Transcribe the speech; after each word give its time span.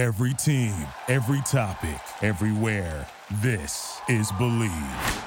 Every 0.00 0.32
team, 0.32 0.72
every 1.08 1.42
topic, 1.42 2.00
everywhere. 2.22 3.06
This 3.42 4.00
is 4.08 4.32
Bleav. 4.32 5.24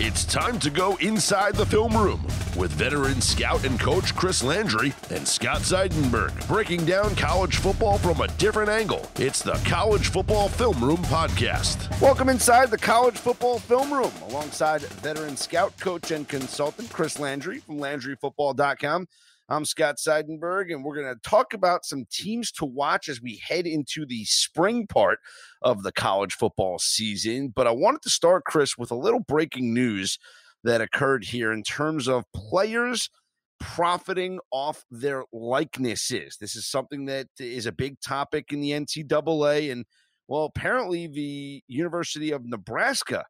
It's 0.00 0.24
time 0.24 0.58
to 0.58 0.70
go 0.70 0.96
inside 0.96 1.54
the 1.54 1.64
film 1.64 1.96
room 1.96 2.20
with 2.56 2.72
veteran 2.72 3.20
scout 3.20 3.64
and 3.64 3.78
coach 3.78 4.16
Chris 4.16 4.42
Landry 4.42 4.92
and 5.10 5.28
Scott 5.28 5.60
Seidenberg 5.60 6.48
breaking 6.48 6.84
down 6.84 7.14
college 7.14 7.58
football 7.58 7.96
from 7.96 8.22
a 8.22 8.28
different 8.38 8.70
angle. 8.70 9.08
It's 9.20 9.40
the 9.40 9.60
College 9.64 10.08
Football 10.08 10.48
Film 10.48 10.82
Room 10.82 11.04
podcast. 11.04 11.88
Welcome 12.00 12.28
inside 12.28 12.72
the 12.72 12.78
College 12.78 13.18
Football 13.18 13.60
Film 13.60 13.92
Room 13.92 14.10
alongside 14.28 14.80
veteran 14.80 15.36
scout, 15.36 15.78
coach, 15.78 16.10
and 16.10 16.26
consultant 16.26 16.90
Chris 16.90 17.20
Landry 17.20 17.60
from 17.60 17.76
LandryFootball.com. 17.76 19.06
I'm 19.52 19.64
Scott 19.64 19.96
Seidenberg, 19.96 20.72
and 20.72 20.84
we're 20.84 20.94
going 20.94 21.12
to 21.12 21.28
talk 21.28 21.54
about 21.54 21.84
some 21.84 22.04
teams 22.08 22.52
to 22.52 22.64
watch 22.64 23.08
as 23.08 23.20
we 23.20 23.42
head 23.44 23.66
into 23.66 24.06
the 24.06 24.24
spring 24.24 24.86
part 24.86 25.18
of 25.60 25.82
the 25.82 25.90
college 25.90 26.34
football 26.34 26.78
season. 26.78 27.52
But 27.54 27.66
I 27.66 27.72
wanted 27.72 28.02
to 28.02 28.10
start, 28.10 28.44
Chris, 28.44 28.78
with 28.78 28.92
a 28.92 28.96
little 28.96 29.18
breaking 29.18 29.74
news 29.74 30.20
that 30.62 30.80
occurred 30.80 31.24
here 31.24 31.52
in 31.52 31.64
terms 31.64 32.06
of 32.06 32.24
players 32.32 33.10
profiting 33.58 34.38
off 34.52 34.84
their 34.88 35.24
likenesses. 35.32 36.36
This 36.40 36.54
is 36.54 36.68
something 36.68 37.06
that 37.06 37.26
is 37.40 37.66
a 37.66 37.72
big 37.72 38.00
topic 38.00 38.52
in 38.52 38.60
the 38.60 38.70
NCAA. 38.70 39.72
And, 39.72 39.84
well, 40.28 40.44
apparently 40.44 41.08
the 41.08 41.64
University 41.66 42.30
of 42.30 42.44
Nebraska 42.44 43.24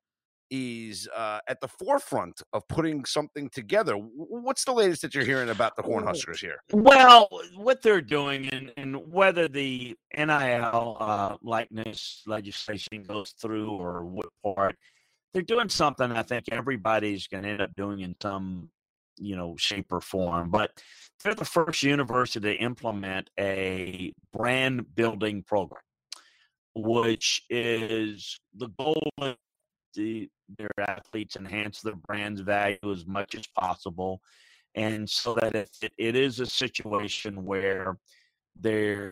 is 0.50 1.08
uh, 1.16 1.38
at 1.48 1.60
the 1.60 1.68
forefront 1.68 2.42
of 2.52 2.66
putting 2.68 3.04
something 3.04 3.48
together. 3.50 3.94
What's 3.94 4.64
the 4.64 4.72
latest 4.72 5.02
that 5.02 5.14
you're 5.14 5.24
hearing 5.24 5.50
about 5.50 5.76
the 5.76 5.82
Cornhuskers 5.82 6.38
here? 6.38 6.62
Well, 6.72 7.28
what 7.56 7.82
they're 7.82 8.00
doing, 8.00 8.48
and, 8.48 8.72
and 8.76 9.12
whether 9.12 9.48
the 9.48 9.96
NIL 10.16 10.96
uh, 11.00 11.36
likeness 11.42 12.22
legislation 12.26 13.02
goes 13.06 13.34
through 13.40 13.70
or 13.70 14.04
what 14.04 14.26
part, 14.42 14.76
they're 15.32 15.42
doing 15.42 15.68
something 15.68 16.10
I 16.10 16.22
think 16.22 16.46
everybody's 16.50 17.28
going 17.28 17.44
to 17.44 17.50
end 17.50 17.62
up 17.62 17.70
doing 17.76 18.00
in 18.00 18.16
some, 18.20 18.70
you 19.18 19.36
know, 19.36 19.54
shape 19.56 19.92
or 19.92 20.00
form. 20.00 20.50
But 20.50 20.72
they're 21.22 21.34
the 21.34 21.44
first 21.44 21.82
university 21.82 22.40
to 22.40 22.62
implement 22.62 23.30
a 23.38 24.12
brand 24.32 24.94
building 24.96 25.44
program, 25.44 25.82
which 26.74 27.44
is 27.48 28.40
the 28.56 28.68
goal 28.78 29.12
the, 29.94 30.28
their 30.58 30.70
athletes 30.78 31.36
enhance 31.36 31.80
their 31.80 31.96
brand's 32.06 32.40
value 32.40 32.78
as 32.90 33.06
much 33.06 33.34
as 33.34 33.46
possible. 33.46 34.20
And 34.74 35.08
so 35.08 35.34
that 35.34 35.54
if 35.54 35.70
it, 35.82 35.92
it 35.98 36.16
is 36.16 36.40
a 36.40 36.46
situation 36.46 37.44
where 37.44 37.98
they 38.58 39.08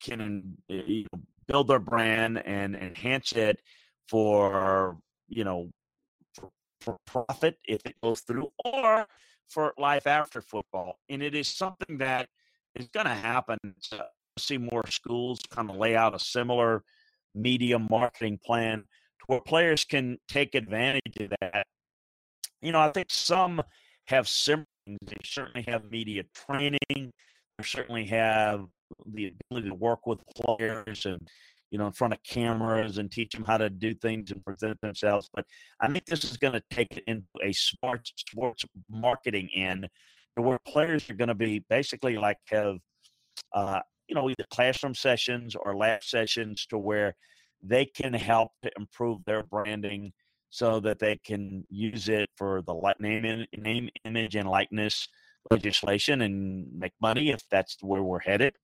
can 0.00 0.56
eh, 0.70 0.82
you 0.86 1.06
know, 1.12 1.20
build 1.46 1.68
their 1.68 1.78
brand 1.78 2.42
and 2.46 2.76
enhance 2.76 3.32
it 3.32 3.60
for, 4.08 4.96
you 5.28 5.44
know, 5.44 5.70
for, 6.34 6.50
for 6.80 6.96
profit 7.06 7.58
if 7.64 7.84
it 7.84 7.96
goes 8.02 8.20
through 8.20 8.50
or 8.64 9.06
for 9.48 9.74
life 9.78 10.06
after 10.06 10.40
football. 10.40 10.98
And 11.08 11.22
it 11.22 11.34
is 11.34 11.48
something 11.48 11.98
that 11.98 12.28
is 12.74 12.88
going 12.88 13.06
to 13.06 13.14
happen. 13.14 13.58
To 13.90 14.06
see 14.38 14.56
more 14.56 14.86
schools 14.88 15.40
kind 15.50 15.68
of 15.68 15.76
lay 15.76 15.94
out 15.94 16.14
a 16.14 16.18
similar 16.18 16.82
media 17.34 17.78
marketing 17.78 18.38
plan 18.44 18.84
where 19.26 19.40
players 19.40 19.84
can 19.84 20.18
take 20.28 20.54
advantage 20.54 21.16
of 21.20 21.32
that. 21.40 21.66
You 22.60 22.72
know, 22.72 22.80
I 22.80 22.90
think 22.90 23.08
some 23.10 23.62
have 24.06 24.28
similar 24.28 24.66
They 24.86 25.16
certainly 25.24 25.64
have 25.68 25.90
media 25.90 26.24
training. 26.34 26.78
They 26.90 27.64
certainly 27.64 28.06
have 28.06 28.66
the 29.06 29.32
ability 29.50 29.68
to 29.68 29.74
work 29.74 30.06
with 30.06 30.20
players 30.36 31.06
and 31.06 31.20
you 31.70 31.78
know 31.78 31.86
in 31.86 31.92
front 31.92 32.12
of 32.12 32.22
cameras 32.22 32.98
and 32.98 33.10
teach 33.10 33.32
them 33.32 33.44
how 33.44 33.56
to 33.56 33.70
do 33.70 33.94
things 33.94 34.30
and 34.30 34.44
present 34.44 34.80
themselves. 34.80 35.28
But 35.34 35.46
I 35.80 35.88
think 35.88 36.04
this 36.04 36.24
is 36.24 36.36
going 36.36 36.52
to 36.52 36.62
take 36.70 36.96
it 36.96 37.04
into 37.06 37.26
a 37.42 37.52
smart 37.52 38.10
sports 38.16 38.64
marketing 38.90 39.48
end, 39.54 39.88
where 40.34 40.58
players 40.66 41.08
are 41.08 41.14
going 41.14 41.28
to 41.28 41.34
be 41.34 41.64
basically 41.70 42.16
like 42.16 42.38
have 42.50 42.76
uh, 43.54 43.80
you 44.08 44.14
know 44.14 44.28
either 44.28 44.44
classroom 44.50 44.94
sessions 44.94 45.54
or 45.54 45.76
lab 45.76 46.02
sessions 46.04 46.66
to 46.66 46.78
where 46.78 47.14
they 47.62 47.84
can 47.84 48.12
help 48.12 48.52
to 48.62 48.70
improve 48.76 49.24
their 49.24 49.42
branding 49.42 50.12
so 50.50 50.80
that 50.80 50.98
they 50.98 51.16
can 51.24 51.64
use 51.70 52.08
it 52.08 52.28
for 52.36 52.62
the 52.62 52.74
name, 53.00 53.46
name, 53.56 53.88
image, 54.04 54.36
and 54.36 54.48
likeness 54.48 55.08
legislation 55.50 56.22
and 56.22 56.66
make 56.78 56.92
money 57.00 57.30
if 57.30 57.42
that's 57.50 57.76
where 57.80 58.02
we're 58.02 58.20
headed, 58.20 58.54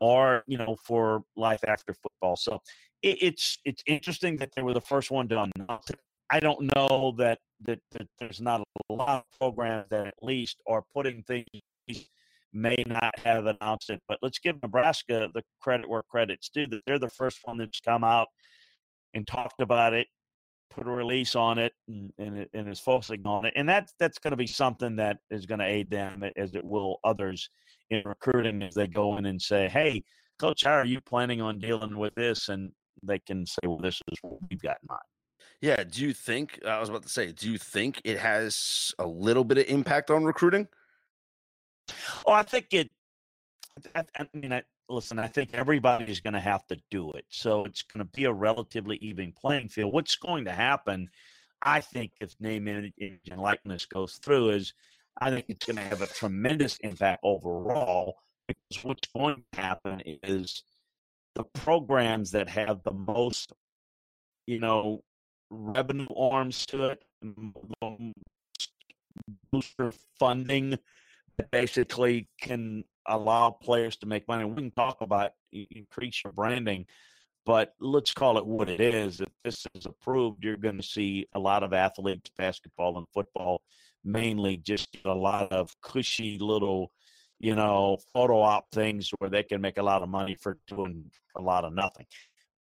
or 0.00 0.44
you 0.46 0.58
know, 0.58 0.76
for 0.84 1.22
life 1.36 1.64
after 1.66 1.94
football. 1.94 2.36
So 2.36 2.60
it, 3.02 3.18
it's 3.22 3.58
it's 3.64 3.82
interesting 3.86 4.36
that 4.36 4.50
they 4.54 4.62
were 4.62 4.74
the 4.74 4.80
first 4.80 5.10
one 5.10 5.26
it. 5.90 5.98
I 6.30 6.40
don't 6.40 6.70
know 6.76 7.14
that, 7.16 7.38
that 7.62 7.80
that 7.92 8.08
there's 8.18 8.40
not 8.40 8.62
a 8.90 8.92
lot 8.92 9.24
of 9.24 9.38
programs 9.38 9.86
that 9.90 10.06
at 10.06 10.14
least 10.20 10.60
are 10.66 10.84
putting 10.94 11.22
things 11.22 11.46
may 12.52 12.76
not 12.86 13.18
have 13.20 13.46
announced 13.46 13.90
it. 13.90 14.00
But 14.08 14.18
let's 14.22 14.38
give 14.38 14.62
Nebraska 14.62 15.28
the 15.34 15.42
credit 15.60 15.88
where 15.88 16.02
credit's 16.10 16.48
due. 16.48 16.66
That 16.66 16.82
they're 16.86 16.98
the 16.98 17.10
first 17.10 17.40
one 17.44 17.58
that's 17.58 17.80
come 17.80 18.04
out 18.04 18.28
and 19.14 19.26
talked 19.26 19.60
about 19.60 19.94
it, 19.94 20.06
put 20.70 20.86
a 20.86 20.90
release 20.90 21.34
on 21.34 21.58
it, 21.58 21.72
and, 21.88 22.10
and, 22.18 22.46
and 22.52 22.68
is 22.68 22.80
focusing 22.80 23.26
on 23.26 23.46
it. 23.46 23.54
And 23.56 23.68
that's 23.68 23.92
that's 23.98 24.18
going 24.18 24.32
to 24.32 24.36
be 24.36 24.46
something 24.46 24.96
that 24.96 25.18
is 25.30 25.46
going 25.46 25.60
to 25.60 25.66
aid 25.66 25.90
them 25.90 26.24
as 26.36 26.54
it 26.54 26.64
will 26.64 26.98
others 27.04 27.48
in 27.90 28.02
recruiting 28.04 28.62
as 28.62 28.74
they 28.74 28.86
go 28.86 29.16
in 29.16 29.26
and 29.26 29.40
say, 29.40 29.68
"Hey, 29.68 30.02
coach, 30.38 30.64
how 30.64 30.72
are 30.72 30.86
you 30.86 31.00
planning 31.00 31.40
on 31.40 31.58
dealing 31.58 31.96
with 31.96 32.14
this?" 32.14 32.48
And 32.48 32.72
they 33.02 33.18
can 33.18 33.46
say, 33.46 33.60
"Well, 33.64 33.78
this 33.78 34.00
is 34.10 34.18
what 34.22 34.38
we've 34.50 34.62
got 34.62 34.78
in 34.82 34.88
mind." 34.88 35.00
Yeah. 35.60 35.82
Do 35.84 36.02
you 36.02 36.12
think, 36.12 36.60
I 36.64 36.78
was 36.78 36.88
about 36.88 37.02
to 37.02 37.08
say, 37.08 37.32
do 37.32 37.50
you 37.50 37.58
think 37.58 38.00
it 38.04 38.18
has 38.18 38.94
a 38.98 39.06
little 39.06 39.44
bit 39.44 39.58
of 39.58 39.66
impact 39.66 40.10
on 40.10 40.24
recruiting? 40.24 40.68
Oh, 42.26 42.32
I 42.32 42.42
think 42.42 42.66
it. 42.72 42.90
I, 43.94 44.04
I 44.18 44.26
mean, 44.34 44.52
I, 44.52 44.62
listen. 44.88 45.18
I 45.18 45.26
think 45.28 45.50
everybody's 45.54 46.20
going 46.20 46.34
to 46.34 46.40
have 46.40 46.66
to 46.68 46.76
do 46.90 47.12
it, 47.12 47.24
so 47.28 47.64
it's 47.64 47.82
going 47.82 48.04
to 48.04 48.10
be 48.16 48.24
a 48.24 48.32
relatively 48.32 48.96
even 49.00 49.32
playing 49.32 49.68
field. 49.68 49.92
What's 49.92 50.16
going 50.16 50.44
to 50.46 50.52
happen, 50.52 51.08
I 51.62 51.80
think, 51.80 52.12
if 52.20 52.34
name, 52.40 52.68
image, 52.68 52.92
and 53.30 53.40
likeness 53.40 53.86
goes 53.86 54.14
through, 54.14 54.50
is 54.50 54.74
I 55.20 55.30
think 55.30 55.46
it's 55.48 55.66
going 55.66 55.76
to 55.76 55.82
have 55.82 56.02
a 56.02 56.06
tremendous 56.06 56.78
impact 56.78 57.20
overall. 57.22 58.16
Because 58.46 58.84
what's 58.84 59.08
going 59.14 59.44
to 59.52 59.60
happen 59.60 60.02
is 60.22 60.62
the 61.34 61.44
programs 61.44 62.30
that 62.30 62.48
have 62.48 62.82
the 62.82 62.92
most, 62.92 63.52
you 64.46 64.58
know, 64.58 65.02
revenue 65.50 66.06
arms 66.16 66.64
to 66.66 66.84
it, 66.90 67.04
booster 69.52 69.92
funding 70.18 70.78
basically 71.50 72.28
can 72.40 72.84
allow 73.06 73.50
players 73.50 73.96
to 73.98 74.06
make 74.06 74.26
money. 74.28 74.44
We 74.44 74.54
can 74.54 74.70
talk 74.72 75.00
about 75.00 75.32
increase 75.52 76.22
your 76.24 76.32
branding, 76.32 76.86
but 77.46 77.74
let's 77.80 78.12
call 78.12 78.38
it 78.38 78.46
what 78.46 78.68
it 78.68 78.80
is. 78.80 79.20
If 79.20 79.28
this 79.44 79.66
is 79.74 79.86
approved, 79.86 80.44
you're 80.44 80.56
going 80.56 80.76
to 80.76 80.82
see 80.82 81.26
a 81.34 81.38
lot 81.38 81.62
of 81.62 81.72
athletes, 81.72 82.30
basketball 82.36 82.98
and 82.98 83.06
football, 83.14 83.62
mainly 84.04 84.58
just 84.58 84.96
a 85.04 85.14
lot 85.14 85.50
of 85.52 85.72
cushy 85.82 86.38
little, 86.38 86.90
you 87.38 87.54
know, 87.54 87.98
photo 88.12 88.40
op 88.40 88.66
things 88.72 89.10
where 89.18 89.30
they 89.30 89.42
can 89.42 89.60
make 89.60 89.78
a 89.78 89.82
lot 89.82 90.02
of 90.02 90.08
money 90.08 90.36
for 90.40 90.58
doing 90.66 91.04
a 91.36 91.40
lot 91.40 91.64
of 91.64 91.72
nothing. 91.72 92.06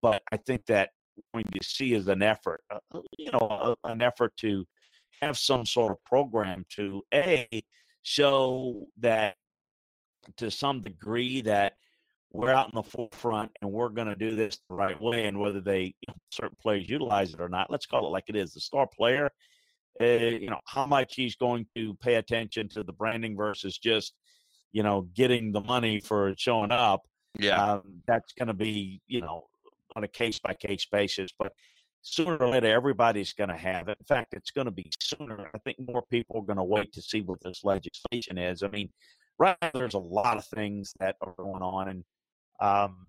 But 0.02 0.22
I 0.32 0.38
think 0.38 0.66
that 0.68 0.92
going 1.34 1.46
to 1.46 1.64
see 1.64 1.94
is 1.94 2.08
an 2.08 2.22
effort, 2.22 2.62
uh 2.70 2.80
you 3.18 3.32
know, 3.32 3.76
an 3.84 4.02
effort 4.02 4.36
to 4.38 4.66
have 5.22 5.38
some 5.38 5.66
sort 5.66 5.92
of 5.92 6.04
program 6.06 6.64
to 6.76 7.04
a 7.14 7.48
show 8.08 8.88
that 8.98 9.36
to 10.38 10.50
some 10.50 10.82
degree 10.82 11.42
that 11.42 11.74
we're 12.32 12.54
out 12.54 12.68
in 12.68 12.76
the 12.76 12.82
forefront 12.82 13.52
and 13.62 13.70
we're 13.70 13.90
going 13.90 14.08
to 14.08 14.16
do 14.16 14.34
this 14.34 14.60
the 14.70 14.76
right 14.76 15.00
way. 15.02 15.26
And 15.26 15.38
whether 15.38 15.60
they 15.60 15.84
you 15.84 16.08
know, 16.08 16.14
certain 16.32 16.56
players 16.62 16.90
utilize 16.90 17.34
it 17.34 17.42
or 17.42 17.50
not, 17.50 17.70
let's 17.70 17.86
call 17.86 18.08
it 18.08 18.12
like 18.12 18.24
it 18.28 18.38
is. 18.38 18.54
The 18.54 18.62
star 18.62 18.88
player, 18.88 19.30
uh, 20.00 20.06
you 20.06 20.50
know, 20.50 20.62
how 20.66 20.86
much 20.86 21.16
he's 21.16 21.36
going 21.36 21.66
to 21.76 21.96
pay 21.96 22.16
attention 22.16 22.70
to 22.70 22.84
the 22.84 22.94
branding 22.94 23.36
versus 23.36 23.78
just, 23.78 24.14
you 24.72 24.84
know, 24.84 25.02
getting 25.14 25.52
the 25.52 25.62
money 25.62 26.00
for 26.00 26.34
showing 26.38 26.72
up. 26.72 27.02
Yeah, 27.38 27.62
um, 27.62 27.82
that's 28.08 28.32
going 28.34 28.48
to 28.48 28.54
be, 28.54 29.02
you 29.08 29.20
know, 29.20 29.48
on 29.98 30.06
a 30.06 30.08
case 30.08 30.40
by 30.40 30.54
case 30.54 30.88
basis. 30.90 31.32
But 31.38 31.52
sooner 32.14 32.38
or 32.38 32.50
later, 32.50 32.68
everybody's 32.68 33.34
going 33.34 33.50
to 33.50 33.58
have 33.58 33.88
it. 33.90 33.98
In 34.00 34.06
fact, 34.06 34.34
it's 34.34 34.52
going 34.52 34.66
to 34.66 34.72
be 34.72 34.90
sooner. 35.00 35.50
I 35.54 35.58
think 35.60 35.78
more 35.80 36.04
people 36.10 36.38
are 36.38 36.46
going 36.46 36.58
to 36.58 36.64
wait 36.64 36.94
to 36.94 37.02
see 37.02 37.22
what 37.22 37.42
this 37.44 37.64
legislation 37.64 38.38
is. 38.38 38.64
I 38.64 38.70
mean, 38.70 38.90
right 39.38 39.58
now, 39.62 39.72
there's 39.74 39.94
a 39.94 40.00
lot 40.00 40.38
of 40.38 40.46
things 40.46 40.94
that 41.00 41.16
are 41.22 41.34
going 41.38 41.62
on, 41.62 41.90
and 41.90 42.04
um, 42.60 43.08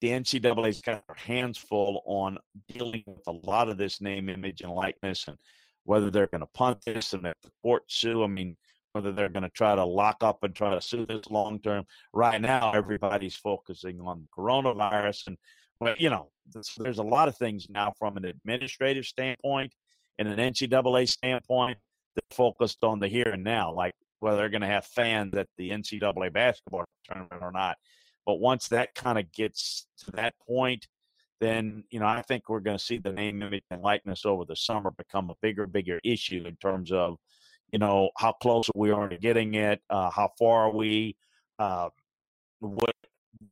the 0.00 0.08
NCAA's 0.08 0.80
got 0.80 1.06
their 1.06 1.16
hands 1.16 1.58
full 1.58 2.02
on 2.06 2.38
dealing 2.68 3.04
with 3.06 3.26
a 3.26 3.32
lot 3.32 3.68
of 3.68 3.78
this 3.78 4.00
name, 4.00 4.28
image, 4.28 4.62
and 4.62 4.72
likeness, 4.72 5.28
and 5.28 5.36
whether 5.84 6.10
they're 6.10 6.26
going 6.26 6.40
to 6.40 6.46
punt 6.54 6.78
this 6.84 7.12
and 7.12 7.26
if 7.26 7.34
the 7.42 7.50
court 7.62 7.84
sue. 7.88 8.24
I 8.24 8.26
mean, 8.26 8.56
whether 8.92 9.12
they're 9.12 9.28
going 9.28 9.44
to 9.44 9.50
try 9.50 9.74
to 9.74 9.84
lock 9.84 10.18
up 10.22 10.42
and 10.42 10.54
try 10.54 10.74
to 10.74 10.80
sue 10.80 11.06
this 11.06 11.30
long 11.30 11.60
term. 11.60 11.84
Right 12.12 12.40
now, 12.40 12.72
everybody's 12.72 13.36
focusing 13.36 14.00
on 14.00 14.28
coronavirus, 14.36 15.28
and 15.28 15.36
well, 15.80 15.94
you 15.98 16.10
know, 16.10 16.31
there's, 16.78 16.98
a 16.98 17.02
lot 17.02 17.28
of 17.28 17.36
things 17.36 17.66
now 17.68 17.92
from 17.98 18.16
an 18.16 18.24
administrative 18.24 19.04
standpoint 19.04 19.72
and 20.18 20.28
an 20.28 20.38
NCAA 20.38 21.08
standpoint 21.08 21.78
that 22.14 22.24
focused 22.30 22.84
on 22.84 22.98
the 22.98 23.08
here 23.08 23.28
and 23.28 23.44
now, 23.44 23.72
like 23.72 23.94
whether 24.20 24.36
they're 24.36 24.48
going 24.48 24.62
to 24.62 24.66
have 24.66 24.86
fans 24.86 25.34
at 25.34 25.48
the 25.56 25.70
NCAA 25.70 26.32
basketball 26.32 26.84
tournament 27.04 27.42
or 27.42 27.52
not. 27.52 27.76
But 28.24 28.40
once 28.40 28.68
that 28.68 28.94
kind 28.94 29.18
of 29.18 29.32
gets 29.32 29.86
to 30.04 30.12
that 30.12 30.34
point, 30.46 30.86
then 31.40 31.82
you 31.90 31.98
know 31.98 32.06
I 32.06 32.22
think 32.22 32.48
we're 32.48 32.60
going 32.60 32.78
to 32.78 32.84
see 32.84 32.98
the 32.98 33.12
name, 33.12 33.42
image, 33.42 33.64
and 33.70 33.82
likeness 33.82 34.24
over 34.24 34.44
the 34.44 34.54
summer 34.54 34.92
become 34.92 35.28
a 35.28 35.34
bigger, 35.42 35.66
bigger 35.66 35.98
issue 36.04 36.44
in 36.46 36.54
terms 36.56 36.92
of 36.92 37.16
you 37.72 37.80
know 37.80 38.10
how 38.16 38.30
close 38.30 38.68
we 38.76 38.92
are 38.92 39.08
to 39.08 39.18
getting 39.18 39.54
it, 39.54 39.80
uh, 39.90 40.10
how 40.10 40.30
far 40.38 40.68
are 40.68 40.72
we, 40.72 41.16
uh, 41.58 41.88
what 42.60 42.94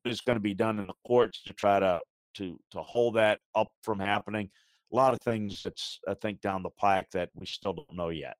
is 0.05 0.21
going 0.21 0.37
to 0.37 0.41
be 0.41 0.55
done 0.55 0.79
in 0.79 0.87
the 0.87 0.95
courts 1.05 1.43
to 1.43 1.53
try 1.53 1.81
to 1.81 2.01
to 2.35 2.59
to 2.73 2.83
hold 2.83 3.15
that 3.17 3.41
up 3.55 3.69
from 3.83 3.99
happening. 4.01 4.51
A 4.93 4.97
lot 4.97 5.15
of 5.15 5.21
things 5.21 5.63
that's 5.63 6.01
I 6.09 6.15
think 6.15 6.41
down 6.41 6.63
the 6.63 6.71
pike 6.71 7.09
that 7.13 7.31
we 7.35 7.47
still 7.47 7.73
don't 7.75 7.97
know 7.97 8.09
yet. 8.09 8.37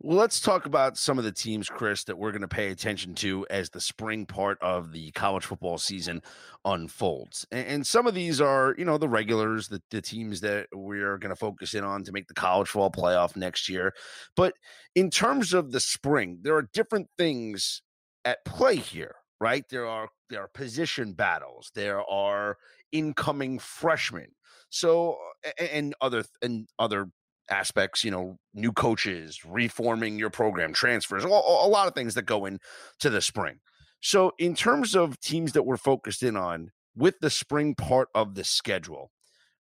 Well, 0.00 0.18
let's 0.18 0.40
talk 0.40 0.66
about 0.66 0.98
some 0.98 1.18
of 1.18 1.24
the 1.24 1.32
teams, 1.32 1.68
Chris, 1.68 2.04
that 2.04 2.18
we're 2.18 2.32
going 2.32 2.42
to 2.42 2.48
pay 2.48 2.68
attention 2.68 3.14
to 3.16 3.46
as 3.48 3.70
the 3.70 3.80
spring 3.80 4.26
part 4.26 4.58
of 4.60 4.92
the 4.92 5.12
college 5.12 5.46
football 5.46 5.78
season 5.78 6.20
unfolds. 6.64 7.46
And, 7.52 7.66
and 7.66 7.86
some 7.86 8.06
of 8.06 8.12
these 8.12 8.40
are, 8.40 8.74
you 8.76 8.84
know, 8.84 8.98
the 8.98 9.08
regulars, 9.08 9.68
the, 9.68 9.80
the 9.90 10.02
teams 10.02 10.40
that 10.40 10.66
we're 10.74 11.16
going 11.16 11.30
to 11.30 11.36
focus 11.36 11.74
in 11.74 11.84
on 11.84 12.02
to 12.04 12.12
make 12.12 12.26
the 12.26 12.34
college 12.34 12.68
football 12.68 12.90
playoff 12.90 13.36
next 13.36 13.68
year. 13.68 13.94
But 14.36 14.54
in 14.94 15.10
terms 15.10 15.54
of 15.54 15.70
the 15.70 15.80
spring, 15.80 16.40
there 16.42 16.56
are 16.56 16.68
different 16.74 17.08
things 17.16 17.80
at 18.24 18.44
play 18.44 18.76
here, 18.76 19.14
right? 19.44 19.64
There 19.68 19.86
are 19.86 20.08
there 20.30 20.40
are 20.40 20.48
position 20.48 21.12
battles, 21.12 21.70
there 21.74 22.00
are 22.10 22.56
incoming 22.92 23.58
freshmen. 23.58 24.28
So 24.70 25.18
and 25.58 25.94
other 26.00 26.24
and 26.40 26.66
other 26.78 27.08
aspects, 27.50 28.02
you 28.04 28.10
know, 28.10 28.38
new 28.54 28.72
coaches, 28.72 29.44
reforming 29.44 30.18
your 30.18 30.30
program, 30.30 30.72
transfers, 30.72 31.24
a, 31.24 31.28
a 31.28 31.68
lot 31.68 31.88
of 31.88 31.94
things 31.94 32.14
that 32.14 32.22
go 32.22 32.46
into 32.46 33.10
the 33.10 33.20
spring. 33.20 33.56
So, 34.00 34.32
in 34.38 34.54
terms 34.54 34.96
of 34.96 35.20
teams 35.20 35.52
that 35.52 35.64
we're 35.64 35.76
focused 35.76 36.22
in 36.22 36.36
on 36.38 36.70
with 36.96 37.16
the 37.20 37.30
spring 37.30 37.74
part 37.74 38.08
of 38.14 38.34
the 38.36 38.44
schedule, 38.44 39.10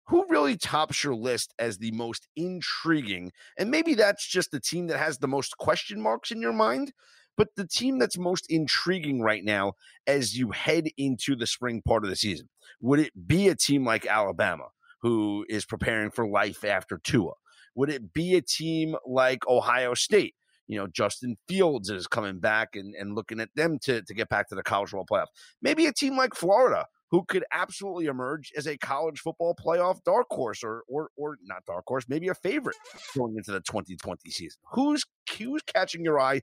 who 0.09 0.27
really 0.29 0.57
tops 0.57 1.03
your 1.03 1.15
list 1.15 1.55
as 1.57 1.79
the 1.79 1.91
most 1.91 2.27
intriguing? 2.35 3.31
And 3.57 3.71
maybe 3.71 3.95
that's 3.95 4.27
just 4.27 4.51
the 4.51 4.59
team 4.59 4.87
that 4.87 4.99
has 4.99 5.17
the 5.17 5.27
most 5.27 5.57
question 5.57 5.99
marks 5.99 6.29
in 6.29 6.39
your 6.39 6.53
mind, 6.53 6.93
but 7.37 7.49
the 7.55 7.67
team 7.67 7.99
that's 7.99 8.17
most 8.17 8.45
intriguing 8.49 9.21
right 9.21 9.43
now 9.43 9.73
as 10.07 10.37
you 10.37 10.51
head 10.51 10.87
into 10.97 11.35
the 11.35 11.47
spring 11.47 11.81
part 11.85 12.03
of 12.03 12.09
the 12.09 12.15
season. 12.15 12.49
Would 12.81 12.99
it 12.99 13.27
be 13.27 13.47
a 13.47 13.55
team 13.55 13.85
like 13.85 14.05
Alabama, 14.05 14.65
who 15.01 15.45
is 15.49 15.65
preparing 15.65 16.11
for 16.11 16.27
life 16.27 16.63
after 16.63 16.99
Tua? 17.03 17.33
Would 17.75 17.89
it 17.89 18.13
be 18.13 18.35
a 18.35 18.41
team 18.41 18.95
like 19.05 19.47
Ohio 19.47 19.93
State? 19.93 20.35
You 20.67 20.77
know, 20.77 20.87
Justin 20.87 21.37
Fields 21.47 21.89
is 21.89 22.07
coming 22.07 22.39
back 22.39 22.75
and, 22.75 22.95
and 22.95 23.15
looking 23.15 23.39
at 23.39 23.49
them 23.55 23.77
to, 23.83 24.01
to 24.03 24.13
get 24.13 24.29
back 24.29 24.47
to 24.49 24.55
the 24.55 24.63
college 24.63 24.91
football 24.91 25.05
playoff. 25.05 25.27
Maybe 25.61 25.85
a 25.85 25.91
team 25.91 26.15
like 26.15 26.33
Florida, 26.33 26.85
who 27.09 27.25
could 27.27 27.43
absolutely 27.51 28.05
emerge 28.05 28.51
as 28.55 28.67
a 28.67 28.77
college 28.77 29.19
football 29.19 29.53
playoff 29.53 30.01
dark 30.03 30.27
horse 30.31 30.63
or 30.63 30.83
or 30.87 31.09
or 31.17 31.37
not 31.43 31.65
dark 31.65 31.83
horse, 31.87 32.05
maybe 32.07 32.29
a 32.29 32.33
favorite 32.33 32.77
going 33.17 33.35
into 33.35 33.51
the 33.51 33.59
2020 33.59 34.29
season. 34.31 34.59
Who's 34.71 35.03
who's 35.37 35.61
catching 35.63 36.05
your 36.05 36.19
eye 36.19 36.41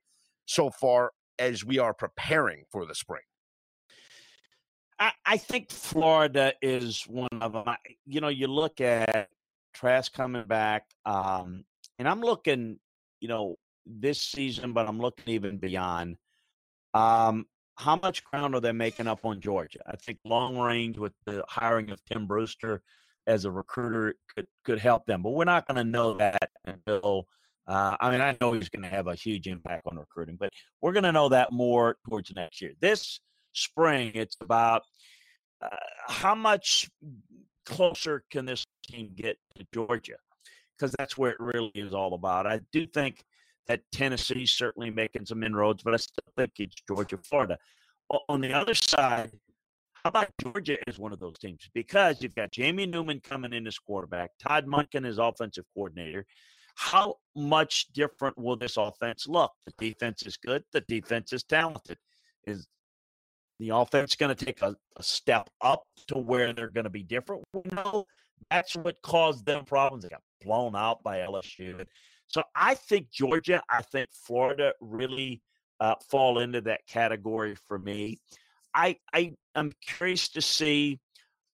so 0.48 0.70
far 0.70 1.12
as 1.38 1.64
we 1.64 1.78
are 1.78 1.92
preparing 1.92 2.64
for 2.72 2.86
the 2.86 2.94
spring? 2.94 3.22
I, 4.98 5.12
I 5.24 5.36
think 5.36 5.70
Florida 5.70 6.54
is 6.62 7.02
one 7.02 7.28
of 7.40 7.52
them. 7.52 7.64
I, 7.66 7.76
you 8.06 8.20
know, 8.20 8.28
you 8.28 8.48
look 8.48 8.80
at 8.80 9.28
Trask 9.74 10.12
coming 10.12 10.44
back. 10.44 10.84
Um, 11.04 11.64
and 11.98 12.08
I'm 12.08 12.22
looking, 12.22 12.78
you 13.20 13.28
know, 13.28 13.56
this 13.86 14.20
season, 14.22 14.72
but 14.72 14.88
I'm 14.88 14.98
looking 14.98 15.34
even 15.34 15.58
beyond. 15.58 16.16
Um, 16.94 17.46
how 17.76 17.96
much 17.96 18.24
ground 18.24 18.54
are 18.54 18.60
they 18.60 18.72
making 18.72 19.06
up 19.06 19.24
on 19.24 19.40
Georgia? 19.40 19.80
I 19.86 19.96
think 19.96 20.18
long 20.24 20.58
range 20.58 20.96
with 20.98 21.12
the 21.26 21.44
hiring 21.46 21.90
of 21.90 22.02
Tim 22.06 22.26
Brewster 22.26 22.82
as 23.26 23.44
a 23.44 23.50
recruiter 23.50 24.14
could 24.34 24.46
could 24.64 24.78
help 24.78 25.04
them, 25.04 25.22
but 25.22 25.30
we're 25.30 25.44
not 25.44 25.68
going 25.68 25.76
to 25.76 25.84
know 25.84 26.14
that 26.14 26.50
until. 26.64 27.28
Uh, 27.68 27.96
I 28.00 28.10
mean, 28.10 28.22
I 28.22 28.34
know 28.40 28.52
he's 28.52 28.70
going 28.70 28.82
to 28.82 28.88
have 28.88 29.08
a 29.08 29.14
huge 29.14 29.46
impact 29.46 29.86
on 29.86 29.98
recruiting, 29.98 30.36
but 30.40 30.50
we're 30.80 30.92
going 30.92 31.04
to 31.04 31.12
know 31.12 31.28
that 31.28 31.52
more 31.52 31.96
towards 32.08 32.34
next 32.34 32.62
year. 32.62 32.72
This 32.80 33.20
spring, 33.52 34.12
it's 34.14 34.36
about 34.40 34.82
uh, 35.60 35.68
how 36.06 36.34
much 36.34 36.88
closer 37.66 38.24
can 38.30 38.46
this 38.46 38.64
team 38.84 39.10
get 39.14 39.36
to 39.56 39.66
Georgia? 39.74 40.16
Because 40.76 40.94
that's 40.98 41.18
where 41.18 41.32
it 41.32 41.40
really 41.40 41.72
is 41.74 41.92
all 41.92 42.14
about. 42.14 42.46
I 42.46 42.60
do 42.72 42.86
think 42.86 43.22
that 43.66 43.82
Tennessee's 43.92 44.52
certainly 44.52 44.90
making 44.90 45.26
some 45.26 45.42
inroads, 45.44 45.82
but 45.82 45.92
I 45.92 45.98
still 45.98 46.24
think 46.38 46.52
it's 46.58 46.76
Georgia, 46.88 47.18
Florida. 47.18 47.58
On 48.30 48.40
the 48.40 48.54
other 48.54 48.72
side, 48.74 49.30
how 49.92 50.08
about 50.08 50.28
Georgia 50.40 50.78
as 50.86 50.98
one 50.98 51.12
of 51.12 51.18
those 51.18 51.38
teams? 51.38 51.68
Because 51.74 52.22
you've 52.22 52.34
got 52.34 52.50
Jamie 52.50 52.86
Newman 52.86 53.20
coming 53.20 53.52
in 53.52 53.66
as 53.66 53.78
quarterback, 53.78 54.30
Todd 54.38 54.66
Monken 54.66 55.06
as 55.06 55.18
offensive 55.18 55.66
coordinator. 55.74 56.24
How 56.78 57.16
much 57.34 57.88
different 57.92 58.38
will 58.38 58.56
this 58.56 58.76
offense 58.76 59.26
look? 59.26 59.50
The 59.66 59.72
defense 59.78 60.22
is 60.22 60.36
good. 60.36 60.62
The 60.72 60.82
defense 60.82 61.32
is 61.32 61.42
talented. 61.42 61.98
Is 62.46 62.68
the 63.58 63.70
offense 63.70 64.14
going 64.14 64.34
to 64.34 64.44
take 64.44 64.62
a, 64.62 64.76
a, 64.96 65.02
step 65.02 65.50
up 65.60 65.82
to 66.06 66.18
where 66.18 66.52
they're 66.52 66.70
going 66.70 66.84
to 66.84 66.90
be 66.90 67.02
different? 67.02 67.42
We 67.52 67.62
know 67.72 68.04
that's 68.48 68.76
what 68.76 69.02
caused 69.02 69.44
them 69.44 69.64
problems. 69.64 70.04
They 70.04 70.10
got 70.10 70.22
blown 70.40 70.76
out 70.76 71.02
by 71.02 71.18
LSU. 71.18 71.84
So 72.28 72.44
I 72.54 72.74
think 72.74 73.10
Georgia, 73.10 73.60
I 73.68 73.82
think 73.82 74.08
Florida 74.12 74.72
really 74.80 75.42
uh, 75.80 75.96
fall 76.08 76.38
into 76.38 76.60
that 76.60 76.86
category 76.86 77.56
for 77.66 77.80
me. 77.80 78.20
I 78.72 78.98
I 79.12 79.32
am 79.56 79.72
curious 79.84 80.28
to 80.28 80.42
see 80.42 81.00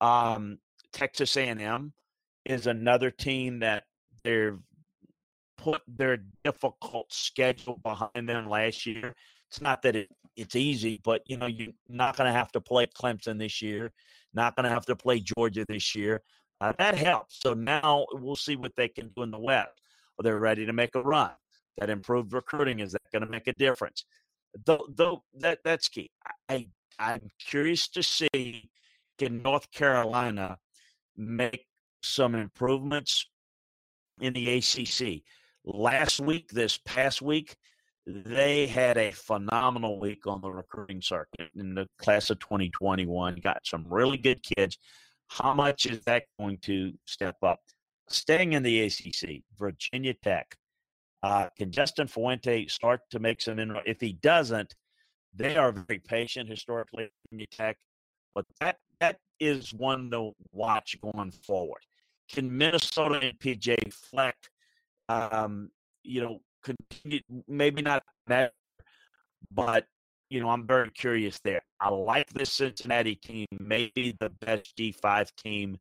um, 0.02 0.58
Texas 0.92 1.34
A&M 1.38 1.94
is 2.44 2.66
another 2.66 3.10
team 3.10 3.60
that 3.60 3.84
they've 4.22 4.58
put 5.64 5.80
their 5.88 6.18
difficult 6.44 7.10
schedule 7.10 7.80
behind 7.82 8.28
them 8.28 8.50
last 8.50 8.84
year. 8.84 9.14
It's 9.48 9.62
not 9.62 9.80
that 9.82 9.96
it, 9.96 10.10
it's 10.36 10.56
easy, 10.56 11.00
but 11.02 11.22
you 11.26 11.38
know 11.38 11.46
you're 11.46 11.72
not 11.88 12.16
going 12.16 12.26
to 12.30 12.38
have 12.38 12.52
to 12.52 12.60
play 12.60 12.86
Clemson 12.86 13.38
this 13.38 13.62
year, 13.62 13.90
not 14.34 14.56
going 14.56 14.64
to 14.64 14.70
have 14.70 14.84
to 14.86 14.96
play 14.96 15.20
Georgia 15.20 15.64
this 15.66 15.94
year. 15.94 16.22
Uh, 16.60 16.72
that 16.78 16.94
helps. 16.94 17.40
So 17.40 17.54
now 17.54 18.04
we'll 18.12 18.36
see 18.36 18.56
what 18.56 18.76
they 18.76 18.88
can 18.88 19.10
do 19.16 19.22
in 19.22 19.30
the 19.30 19.38
West. 19.38 19.80
Are 20.18 20.22
they 20.22 20.32
ready 20.32 20.66
to 20.66 20.72
make 20.74 20.94
a 20.94 21.02
run? 21.02 21.30
That 21.78 21.88
improved 21.88 22.34
recruiting 22.34 22.80
is 22.80 22.92
that 22.92 23.02
going 23.10 23.24
to 23.24 23.30
make 23.30 23.48
a 23.48 23.54
difference? 23.54 24.04
Though, 24.66 24.86
though 24.94 25.24
that 25.38 25.60
that's 25.64 25.88
key. 25.88 26.10
I 26.48 26.68
I'm 26.98 27.28
curious 27.40 27.88
to 27.88 28.02
see 28.02 28.68
can 29.18 29.42
North 29.42 29.70
Carolina 29.70 30.58
make 31.16 31.66
some 32.02 32.34
improvements 32.34 33.26
in 34.20 34.32
the 34.34 34.58
ACC. 34.58 35.22
Last 35.64 36.20
week, 36.20 36.50
this 36.50 36.78
past 36.84 37.22
week, 37.22 37.56
they 38.06 38.66
had 38.66 38.98
a 38.98 39.12
phenomenal 39.12 39.98
week 39.98 40.26
on 40.26 40.40
the 40.42 40.50
recruiting 40.50 41.00
circuit 41.00 41.50
in 41.54 41.74
the 41.74 41.88
class 41.98 42.28
of 42.28 42.38
2021. 42.40 43.36
Got 43.36 43.60
some 43.64 43.86
really 43.88 44.18
good 44.18 44.42
kids. 44.42 44.78
How 45.28 45.54
much 45.54 45.86
is 45.86 46.04
that 46.04 46.24
going 46.38 46.58
to 46.58 46.92
step 47.06 47.36
up? 47.42 47.60
Staying 48.08 48.52
in 48.52 48.62
the 48.62 48.82
ACC, 48.82 49.42
Virginia 49.58 50.12
Tech. 50.22 50.54
Uh, 51.22 51.48
can 51.56 51.72
Justin 51.72 52.06
Fuente 52.06 52.66
start 52.66 53.00
to 53.10 53.18
make 53.18 53.40
some 53.40 53.58
inroads? 53.58 53.86
If 53.86 54.02
he 54.02 54.12
doesn't, 54.12 54.74
they 55.34 55.56
are 55.56 55.72
very 55.72 55.98
patient 55.98 56.50
historically, 56.50 57.08
Virginia 57.30 57.46
Tech. 57.50 57.78
But 58.34 58.44
that 58.60 58.76
that 59.00 59.16
is 59.40 59.72
one 59.72 60.10
to 60.10 60.32
watch 60.52 60.96
going 61.00 61.30
forward. 61.30 61.80
Can 62.30 62.56
Minnesota 62.56 63.20
and 63.20 63.38
PJ 63.38 63.92
Fleck, 63.92 64.36
um, 65.08 65.70
you 66.02 66.22
know, 66.22 66.38
continue, 66.62 67.20
maybe 67.48 67.82
not 67.82 68.02
that, 68.26 68.52
but 69.50 69.86
you 70.30 70.40
know, 70.40 70.48
I'm 70.48 70.66
very 70.66 70.90
curious 70.90 71.38
there. 71.44 71.62
I 71.80 71.90
like 71.90 72.28
this 72.30 72.52
Cincinnati 72.52 73.14
team, 73.16 73.46
maybe 73.60 74.16
the 74.18 74.30
best 74.40 74.76
G5 74.76 75.28
team 75.36 75.76